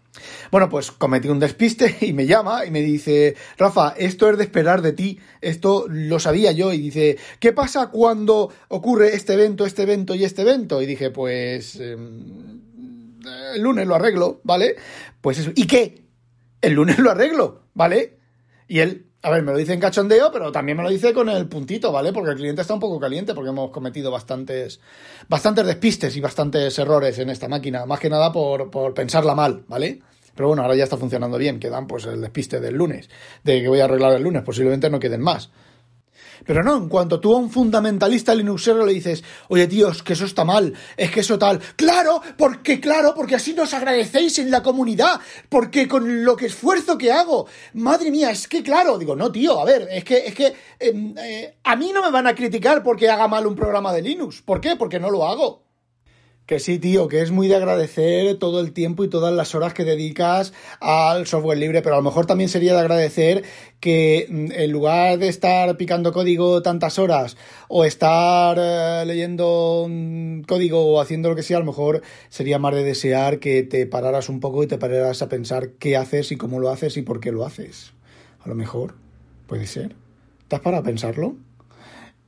Bueno, 0.51 0.69
pues 0.69 0.91
cometí 0.91 1.27
un 1.27 1.39
despiste 1.39 1.97
y 2.01 2.13
me 2.13 2.25
llama 2.25 2.65
y 2.65 2.71
me 2.71 2.81
dice, 2.81 3.35
Rafa, 3.57 3.93
esto 3.97 4.29
es 4.29 4.37
de 4.37 4.43
esperar 4.43 4.81
de 4.81 4.93
ti, 4.93 5.19
esto 5.41 5.85
lo 5.89 6.19
sabía 6.19 6.51
yo 6.51 6.73
y 6.73 6.77
dice, 6.79 7.17
¿qué 7.39 7.53
pasa 7.53 7.87
cuando 7.87 8.51
ocurre 8.69 9.15
este 9.15 9.33
evento, 9.33 9.65
este 9.65 9.83
evento 9.83 10.15
y 10.15 10.23
este 10.23 10.43
evento? 10.43 10.81
Y 10.81 10.85
dije, 10.85 11.09
pues 11.11 11.75
em, 11.77 12.61
el 13.55 13.61
lunes 13.61 13.87
lo 13.87 13.95
arreglo, 13.95 14.41
¿vale? 14.43 14.75
Pues 15.21 15.39
eso, 15.39 15.51
¿y 15.55 15.67
qué? 15.67 16.03
El 16.61 16.73
lunes 16.73 16.99
lo 16.99 17.11
arreglo, 17.11 17.63
¿vale? 17.73 18.17
Y 18.67 18.79
él, 18.79 19.07
a 19.25 19.31
ver, 19.31 19.41
me 19.41 19.51
lo 19.51 19.57
dice 19.57 19.73
en 19.73 19.79
cachondeo, 19.79 20.31
pero 20.31 20.51
también 20.51 20.77
me 20.77 20.83
lo 20.83 20.89
dice 20.91 21.11
con 21.11 21.29
el 21.29 21.47
puntito, 21.47 21.91
¿vale? 21.91 22.13
Porque 22.13 22.29
el 22.29 22.37
cliente 22.37 22.61
está 22.61 22.75
un 22.75 22.79
poco 22.79 22.99
caliente 22.99 23.33
porque 23.33 23.49
hemos 23.49 23.71
cometido 23.71 24.11
bastantes, 24.11 24.79
bastantes 25.27 25.65
despistes 25.65 26.15
y 26.15 26.21
bastantes 26.21 26.77
errores 26.77 27.17
en 27.17 27.31
esta 27.31 27.47
máquina, 27.47 27.87
más 27.87 27.99
que 27.99 28.07
nada 28.07 28.31
por, 28.31 28.69
por 28.69 28.93
pensarla 28.93 29.33
mal, 29.33 29.63
¿vale? 29.67 29.99
Pero 30.35 30.49
bueno, 30.49 30.61
ahora 30.61 30.75
ya 30.75 30.83
está 30.83 30.97
funcionando 30.97 31.39
bien, 31.39 31.59
quedan 31.59 31.87
pues 31.87 32.05
el 32.05 32.21
despiste 32.21 32.59
del 32.59 32.75
lunes, 32.75 33.09
de 33.43 33.63
que 33.63 33.67
voy 33.67 33.79
a 33.79 33.85
arreglar 33.85 34.13
el 34.13 34.21
lunes, 34.21 34.43
posiblemente 34.43 34.91
no 34.91 34.99
queden 34.99 35.21
más. 35.21 35.49
Pero 36.45 36.63
no, 36.63 36.75
en 36.75 36.89
cuanto 36.89 37.19
tú 37.19 37.33
a 37.33 37.37
un 37.37 37.49
fundamentalista 37.49 38.33
linuxero 38.35 38.85
le 38.85 38.93
dices, 38.93 39.23
oye 39.49 39.67
tíos, 39.67 40.03
que 40.03 40.13
eso 40.13 40.25
está 40.25 40.43
mal, 40.43 40.73
es 40.97 41.11
que 41.11 41.21
eso 41.21 41.39
tal. 41.39 41.59
Claro, 41.75 42.21
porque 42.37 42.79
claro, 42.79 43.13
porque 43.15 43.35
así 43.35 43.53
nos 43.53 43.73
agradecéis 43.73 44.39
en 44.39 44.51
la 44.51 44.63
comunidad, 44.63 45.19
porque 45.49 45.87
con 45.87 46.23
lo 46.23 46.35
que 46.35 46.47
esfuerzo 46.47 46.97
que 46.97 47.11
hago, 47.11 47.47
madre 47.73 48.11
mía, 48.11 48.31
es 48.31 48.47
que 48.47 48.63
claro, 48.63 48.97
digo, 48.97 49.15
no 49.15 49.31
tío, 49.31 49.59
a 49.59 49.65
ver, 49.65 49.87
es 49.91 50.03
que, 50.03 50.17
es 50.17 50.35
que 50.35 50.53
em, 50.79 51.15
eh, 51.17 51.55
a 51.63 51.75
mí 51.75 51.91
no 51.93 52.01
me 52.01 52.11
van 52.11 52.27
a 52.27 52.35
criticar 52.35 52.83
porque 52.83 53.09
haga 53.09 53.27
mal 53.27 53.47
un 53.47 53.55
programa 53.55 53.93
de 53.93 54.01
Linux. 54.01 54.41
¿Por 54.41 54.61
qué? 54.61 54.75
Porque 54.75 54.99
no 54.99 55.09
lo 55.09 55.25
hago. 55.25 55.64
Que 56.45 56.59
sí, 56.59 56.77
tío, 56.77 57.07
que 57.07 57.21
es 57.21 57.31
muy 57.31 57.47
de 57.47 57.55
agradecer 57.55 58.37
todo 58.37 58.59
el 58.59 58.71
tiempo 58.71 59.03
y 59.03 59.09
todas 59.09 59.33
las 59.33 59.55
horas 59.55 59.73
que 59.73 59.83
dedicas 59.83 60.53
al 60.79 61.25
software 61.25 61.57
libre, 61.57 61.81
pero 61.81 61.95
a 61.95 61.97
lo 61.97 62.03
mejor 62.03 62.27
también 62.27 62.49
sería 62.49 62.73
de 62.73 62.81
agradecer 62.81 63.43
que 63.79 64.27
mm, 64.29 64.51
en 64.51 64.71
lugar 64.71 65.17
de 65.17 65.27
estar 65.27 65.75
picando 65.75 66.13
código 66.13 66.61
tantas 66.61 66.99
horas 66.99 67.35
o 67.67 67.83
estar 67.83 68.57
eh, 68.59 69.03
leyendo 69.07 69.89
código 70.47 70.85
o 70.85 71.01
haciendo 71.01 71.29
lo 71.29 71.35
que 71.35 71.41
sea, 71.41 71.57
a 71.57 71.61
lo 71.61 71.65
mejor 71.65 72.03
sería 72.29 72.59
más 72.59 72.75
de 72.75 72.83
desear 72.83 73.39
que 73.39 73.63
te 73.63 73.87
pararas 73.87 74.29
un 74.29 74.39
poco 74.39 74.61
y 74.61 74.67
te 74.67 74.77
pararas 74.77 75.23
a 75.23 75.29
pensar 75.29 75.71
qué 75.79 75.97
haces 75.97 76.31
y 76.31 76.35
cómo 76.35 76.59
lo 76.59 76.69
haces 76.69 76.95
y 76.97 77.01
por 77.01 77.21
qué 77.21 77.31
lo 77.31 77.43
haces. 77.43 77.93
A 78.43 78.49
lo 78.49 78.53
mejor, 78.53 78.93
puede 79.47 79.65
ser. 79.65 79.95
¿Te 80.47 80.57
has 80.57 80.61
parado 80.61 80.83
a 80.83 80.85
pensarlo? 80.85 81.37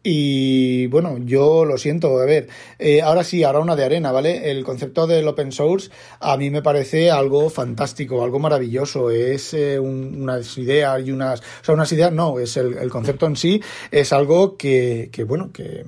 Y 0.09 0.87
bueno, 0.87 1.17
yo 1.17 1.65
lo 1.65 1.77
siento, 1.77 2.17
a 2.17 2.23
ver, 2.23 2.47
eh, 2.79 3.01
ahora 3.01 3.25
sí, 3.25 3.43
ahora 3.43 3.59
una 3.59 3.75
de 3.75 3.83
arena, 3.83 4.13
¿vale? 4.13 4.49
El 4.49 4.63
concepto 4.63 5.05
del 5.05 5.27
open 5.27 5.51
source 5.51 5.89
a 6.21 6.37
mí 6.37 6.49
me 6.49 6.61
parece 6.61 7.11
algo 7.11 7.49
fantástico, 7.49 8.23
algo 8.23 8.39
maravilloso. 8.39 9.11
Es 9.11 9.53
eh, 9.53 9.77
unas 9.77 10.57
ideas 10.57 11.05
y 11.05 11.11
unas. 11.11 11.41
O 11.41 11.43
sea, 11.61 11.75
unas 11.75 11.91
ideas 11.91 12.13
no, 12.13 12.39
es 12.39 12.55
el, 12.55 12.89
concepto 12.89 13.25
en 13.25 13.35
sí, 13.35 13.61
es 13.91 14.13
algo 14.13 14.55
que, 14.55 15.09
que, 15.11 15.25
bueno, 15.25 15.51
que 15.51 15.83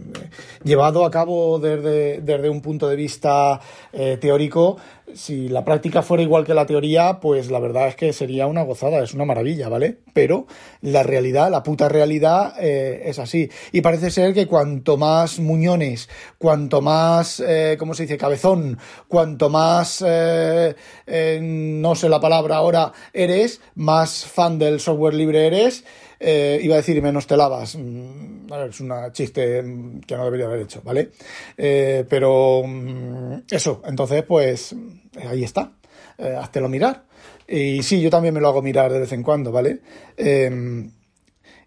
llevado 0.65 1.05
a 1.05 1.11
cabo 1.11 1.57
desde, 1.57 2.19
desde 2.19 2.49
un 2.49 2.61
punto 2.61 2.89
de 2.89 2.97
vista 2.97 3.61
eh, 3.93 4.17
teórico, 4.19 4.75
si 5.13 5.49
la 5.49 5.65
práctica 5.65 6.01
fuera 6.01 6.23
igual 6.23 6.45
que 6.45 6.53
la 6.53 6.65
teoría, 6.65 7.19
pues 7.19 7.51
la 7.51 7.59
verdad 7.59 7.87
es 7.87 7.95
que 7.95 8.13
sería 8.13 8.47
una 8.47 8.63
gozada, 8.63 9.03
es 9.03 9.13
una 9.13 9.25
maravilla, 9.25 9.69
¿vale? 9.69 9.97
Pero 10.13 10.47
la 10.81 11.03
realidad, 11.03 11.49
la 11.49 11.63
puta 11.63 11.89
realidad 11.89 12.53
eh, 12.59 13.03
es 13.05 13.19
así. 13.19 13.49
Y 13.71 13.81
parece 13.81 14.11
ser 14.11 14.33
que 14.33 14.47
cuanto 14.47 14.97
más 14.97 15.39
muñones, 15.39 16.09
cuanto 16.37 16.81
más, 16.81 17.39
eh, 17.39 17.75
¿cómo 17.79 17.93
se 17.93 18.03
dice?, 18.03 18.17
cabezón, 18.17 18.77
cuanto 19.07 19.49
más, 19.49 20.03
eh, 20.05 20.75
no 21.41 21.95
sé 21.95 22.09
la 22.09 22.19
palabra 22.19 22.57
ahora, 22.57 22.91
eres, 23.13 23.61
más 23.75 24.25
fan 24.25 24.59
del 24.59 24.79
software 24.79 25.13
libre 25.13 25.47
eres, 25.47 25.83
eh, 26.19 26.59
iba 26.61 26.75
a 26.75 26.77
decir 26.77 27.01
menos 27.01 27.27
te 27.27 27.37
lavas. 27.37 27.75
Mm, 27.77 28.51
es 28.69 28.79
un 28.81 28.91
chiste 29.13 29.63
que 30.05 30.17
no 30.17 30.25
debería 30.25 30.47
haber 30.47 30.61
hecho, 30.61 30.81
¿vale? 30.83 31.11
Eh, 31.57 32.05
pero 32.09 32.63
mm, 32.65 33.43
eso, 33.49 33.81
entonces, 33.85 34.23
pues 34.23 34.75
ahí 35.27 35.43
está. 35.43 35.71
Eh, 36.17 36.35
háztelo 36.39 36.69
mirar. 36.69 37.03
Y 37.47 37.81
sí, 37.83 38.01
yo 38.01 38.09
también 38.09 38.33
me 38.33 38.41
lo 38.41 38.49
hago 38.49 38.61
mirar 38.61 38.91
de 38.91 38.99
vez 38.99 39.11
en 39.11 39.23
cuando, 39.23 39.51
¿vale? 39.51 39.81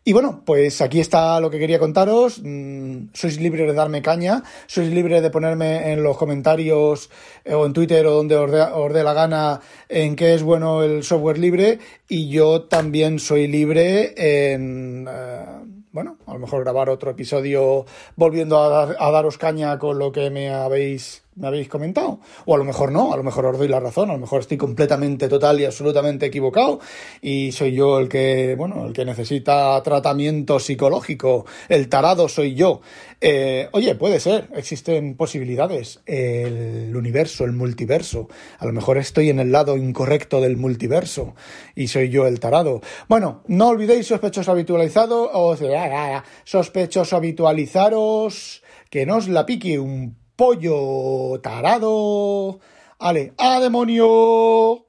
Y 0.05 0.13
bueno, 0.13 0.43
pues 0.45 0.81
aquí 0.81 0.99
está 0.99 1.39
lo 1.39 1.49
que 1.49 1.61
quería 1.61 1.79
contaros. 1.79 2.41
Mm, 2.43 3.11
sois 3.15 3.39
libres 3.39 3.69
de 3.69 3.73
darme 3.73 4.03
caña, 4.03 4.43
sois 4.67 4.91
libres 4.91 5.23
de 5.23 5.31
ponerme 5.31 5.93
en 5.93 6.03
los 6.03 6.17
comentarios 6.19 7.09
eh, 7.45 7.55
o 7.55 7.67
en 7.67 7.73
Twitter 7.73 8.05
o 8.07 8.15
donde 8.15 8.35
os 8.35 8.93
dé, 8.93 9.05
la 9.05 9.15
gana 9.15 9.61
en 9.89 10.17
qué 10.17 10.35
es 10.35 10.43
bueno 10.43 10.83
el 10.83 11.05
software 11.05 11.39
libre. 11.39 11.79
Y 12.09 12.29
yo 12.31 12.63
también 12.63 13.21
soy 13.21 13.47
libre 13.47 14.15
en, 14.17 15.07
eh, 15.09 15.45
bueno, 15.93 16.19
a 16.27 16.33
lo 16.33 16.41
mejor 16.41 16.65
grabar 16.65 16.89
otro 16.91 17.13
episodio 17.13 17.87
volviendo 18.17 18.59
a, 18.59 18.83
a 18.99 19.11
daros 19.13 19.39
caña 19.39 19.79
con 19.79 20.01
lo 20.01 20.11
que 20.11 20.31
me 20.31 20.51
habéis 20.51 21.22
me 21.35 21.47
habéis 21.47 21.69
comentado. 21.69 22.21
O 22.45 22.55
a 22.55 22.59
lo 22.59 22.65
mejor 22.65 22.93
no, 22.93 23.13
a 23.13 23.17
lo 23.17 23.23
mejor 23.23 23.47
os 23.47 23.59
doy 23.59 23.69
la 23.69 23.81
razón, 23.81 24.11
a 24.11 24.15
lo 24.15 24.19
mejor 24.19 24.41
estoy 24.41 24.57
completamente, 24.57 25.29
total 25.29 25.61
y 25.61 25.65
absolutamente 25.65 26.27
equivocado 26.27 26.81
y 27.21 27.53
soy 27.53 27.75
yo 27.75 27.99
el 27.99 28.09
que, 28.09 28.55
bueno, 28.57 28.87
el 28.87 28.93
que 28.93 29.05
necesita 29.05 29.81
tratamiento 29.83 30.59
psicológico, 30.59 31.47
el 31.69 31.89
tarado 31.89 32.29
soy 32.29 32.55
yo. 32.55 32.81
Eh, 33.21 33.69
oye, 33.73 33.95
puede 33.95 34.21
ser, 34.21 34.49
existen 34.55 35.17
posibilidades. 35.17 36.01
El 36.07 36.95
universo, 36.95 37.45
el 37.45 37.53
multiverso. 37.53 38.29
A 38.59 38.67
lo 38.67 38.73
mejor 38.73 38.99
estoy 38.99 39.31
en 39.31 39.39
el 39.39 39.53
lado 39.53 39.77
incorrecto 39.77 40.41
del 40.41 40.57
multiverso 40.57 41.35
y 41.75 41.89
soy 41.89 42.11
yo 42.11 42.27
el 42.27 42.41
tarado. 42.41 42.81
Bueno, 43.09 43.43
no 43.47 43.69
olvidéis 43.69 44.07
sospechoso 44.07 44.51
habitualizado 44.53 45.31
o 45.33 45.57
sospechoso 46.45 47.17
habitualizaros 47.17 48.63
que 48.91 49.07
no 49.07 49.17
os 49.17 49.29
la 49.29 49.47
pique 49.47 49.79
un 49.79 50.22
pollo 50.43 51.39
tarado. 51.41 52.59
Ale, 52.99 53.33
¡ah, 53.39 53.61
demonio! 53.61 54.87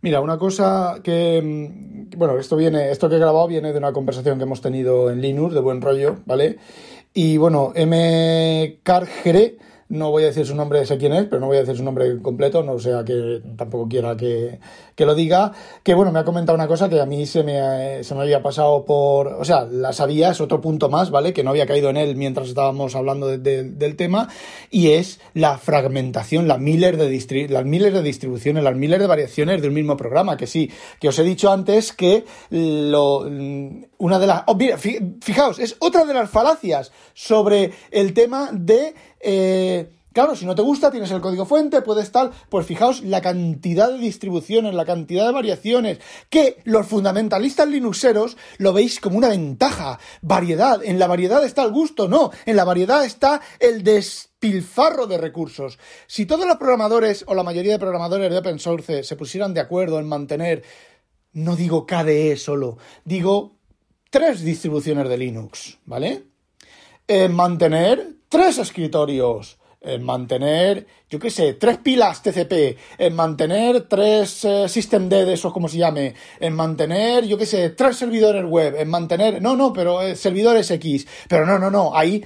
Mira, 0.00 0.20
una 0.20 0.38
cosa 0.38 0.98
que. 1.04 1.40
Mm, 1.40 2.18
bueno, 2.18 2.36
esto 2.36 2.56
viene. 2.56 2.90
Esto 2.90 3.08
que 3.08 3.14
he 3.14 3.20
grabado 3.20 3.46
viene 3.46 3.72
de 3.72 3.78
una 3.78 3.92
conversación 3.92 4.38
que 4.38 4.44
hemos 4.44 4.60
tenido 4.60 5.08
en 5.10 5.20
Linux, 5.20 5.54
de 5.54 5.60
buen 5.60 5.80
rollo, 5.82 6.16
¿vale? 6.26 6.58
Y 7.14 7.36
bueno, 7.36 7.70
M. 7.76 8.80
Cargere 8.82 9.58
no 9.88 10.10
voy 10.10 10.24
a 10.24 10.26
decir 10.26 10.44
su 10.44 10.54
nombre, 10.54 10.84
sé 10.84 10.98
quién 10.98 11.12
es, 11.12 11.24
pero 11.26 11.40
no 11.40 11.46
voy 11.46 11.56
a 11.56 11.60
decir 11.60 11.76
su 11.76 11.84
nombre 11.84 12.20
completo, 12.20 12.62
no 12.62 12.78
sea 12.78 13.04
que 13.04 13.40
tampoco 13.56 13.88
quiera 13.88 14.16
que, 14.16 14.60
lo 15.06 15.14
diga. 15.14 15.52
Que 15.82 15.94
bueno, 15.94 16.12
me 16.12 16.18
ha 16.18 16.24
comentado 16.24 16.56
una 16.56 16.66
cosa 16.66 16.88
que 16.88 17.00
a 17.00 17.06
mí 17.06 17.26
se 17.26 17.42
me, 17.42 18.02
se 18.04 18.14
me 18.14 18.22
había 18.22 18.42
pasado 18.42 18.84
por. 18.84 19.28
O 19.28 19.44
sea, 19.44 19.64
la 19.64 19.92
sabía, 19.92 20.30
es 20.30 20.40
otro 20.40 20.60
punto 20.60 20.88
más, 20.88 21.10
¿vale? 21.10 21.32
Que 21.32 21.42
no 21.42 21.50
había 21.50 21.66
caído 21.66 21.90
en 21.90 21.96
él 21.96 22.16
mientras 22.16 22.48
estábamos 22.48 22.94
hablando 22.94 23.28
del 23.28 23.96
tema, 23.96 24.28
y 24.70 24.90
es 24.90 25.20
la 25.34 25.58
fragmentación, 25.58 26.48
la 26.48 26.58
Miller 26.58 26.96
de, 26.96 27.48
las 27.48 27.64
Miller 27.64 27.92
de 27.92 28.02
distribuciones, 28.02 28.64
las 28.64 28.76
Miller 28.76 29.00
de 29.00 29.06
variaciones 29.06 29.62
del 29.62 29.72
mismo 29.72 29.96
programa. 29.96 30.36
Que 30.36 30.46
sí, 30.46 30.70
que 31.00 31.08
os 31.08 31.18
he 31.18 31.24
dicho 31.24 31.50
antes 31.50 31.92
que 31.92 32.24
lo, 32.50 33.20
una 33.98 34.18
de 34.18 34.26
las. 34.26 34.42
Oh, 34.46 34.58
fijaos, 35.20 35.58
es 35.58 35.76
otra 35.80 36.04
de 36.04 36.14
las 36.14 36.30
falacias 36.30 36.92
sobre 37.14 37.72
el 37.90 38.12
tema 38.14 38.50
de 38.52 38.94
eh, 39.20 39.90
claro, 40.12 40.36
si 40.36 40.46
no 40.46 40.54
te 40.54 40.62
gusta, 40.62 40.90
tienes 40.90 41.10
el 41.10 41.20
código 41.20 41.46
fuente, 41.46 41.82
puedes 41.82 42.10
tal. 42.12 42.32
Pues 42.48 42.66
fijaos 42.66 43.02
la 43.02 43.20
cantidad 43.20 43.90
de 43.90 43.98
distribuciones, 43.98 44.74
la 44.74 44.84
cantidad 44.84 45.26
de 45.26 45.32
variaciones, 45.32 45.98
que 46.30 46.60
los 46.64 46.86
fundamentalistas 46.86 47.68
linuxeros 47.68 48.36
lo 48.58 48.72
veis 48.72 49.00
como 49.00 49.18
una 49.18 49.28
ventaja. 49.28 49.98
Variedad. 50.22 50.80
En 50.84 50.98
la 50.98 51.06
variedad 51.06 51.44
está 51.44 51.64
el 51.64 51.72
gusto, 51.72 52.08
no. 52.08 52.30
En 52.46 52.56
la 52.56 52.64
variedad 52.64 53.04
está 53.04 53.40
el 53.60 53.82
despilfarro 53.82 55.06
de 55.06 55.18
recursos. 55.18 55.78
Si 56.06 56.26
todos 56.26 56.46
los 56.46 56.56
programadores 56.56 57.24
o 57.26 57.34
la 57.34 57.42
mayoría 57.42 57.72
de 57.72 57.78
programadores 57.78 58.30
de 58.30 58.38
open 58.38 58.58
source 58.58 59.04
se 59.04 59.16
pusieran 59.16 59.54
de 59.54 59.60
acuerdo 59.60 59.98
en 59.98 60.08
mantener, 60.08 60.62
no 61.32 61.56
digo 61.56 61.86
KDE 61.86 62.36
solo, 62.36 62.78
digo 63.04 63.56
tres 64.10 64.42
distribuciones 64.42 65.08
de 65.08 65.18
Linux, 65.18 65.78
¿vale? 65.84 66.24
En 67.06 67.34
mantener 67.34 68.16
tres 68.28 68.58
escritorios, 68.58 69.57
en 69.80 70.02
mantener, 70.02 70.86
yo 71.08 71.18
qué 71.18 71.30
sé, 71.30 71.54
tres 71.54 71.78
pilas 71.78 72.22
TCP, 72.22 72.76
en 72.98 73.14
mantener 73.14 73.82
tres 73.82 74.44
eh, 74.44 74.68
System 74.68 75.08
D 75.08 75.24
de 75.24 75.38
como 75.52 75.68
se 75.68 75.78
llame, 75.78 76.14
en 76.40 76.54
mantener, 76.54 77.24
yo 77.26 77.38
qué 77.38 77.46
sé, 77.46 77.70
tres 77.70 77.96
servidores 77.96 78.44
web, 78.44 78.74
en 78.76 78.88
mantener, 78.88 79.40
no, 79.40 79.56
no, 79.56 79.72
pero 79.72 80.02
eh, 80.02 80.16
servidores 80.16 80.70
X, 80.70 81.06
pero 81.28 81.46
no, 81.46 81.58
no, 81.58 81.70
no, 81.70 81.96
hay 81.96 82.24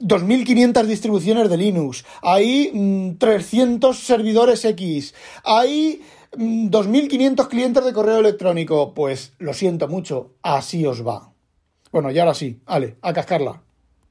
2.500 0.00 0.84
distribuciones 0.84 1.48
de 1.48 1.56
Linux, 1.56 2.04
hay 2.22 3.16
300 3.18 3.96
mm, 3.96 3.98
servidores 3.98 4.64
X, 4.64 5.14
hay 5.42 6.02
2.500 6.32 7.46
mm, 7.46 7.48
clientes 7.48 7.84
de 7.84 7.92
correo 7.92 8.18
electrónico, 8.18 8.92
pues 8.92 9.32
lo 9.38 9.54
siento 9.54 9.88
mucho, 9.88 10.34
así 10.42 10.84
os 10.84 11.06
va. 11.06 11.32
Bueno, 11.92 12.10
y 12.10 12.18
ahora 12.18 12.34
sí, 12.34 12.60
vale, 12.66 12.96
a 13.02 13.12
cascarla. 13.12 13.62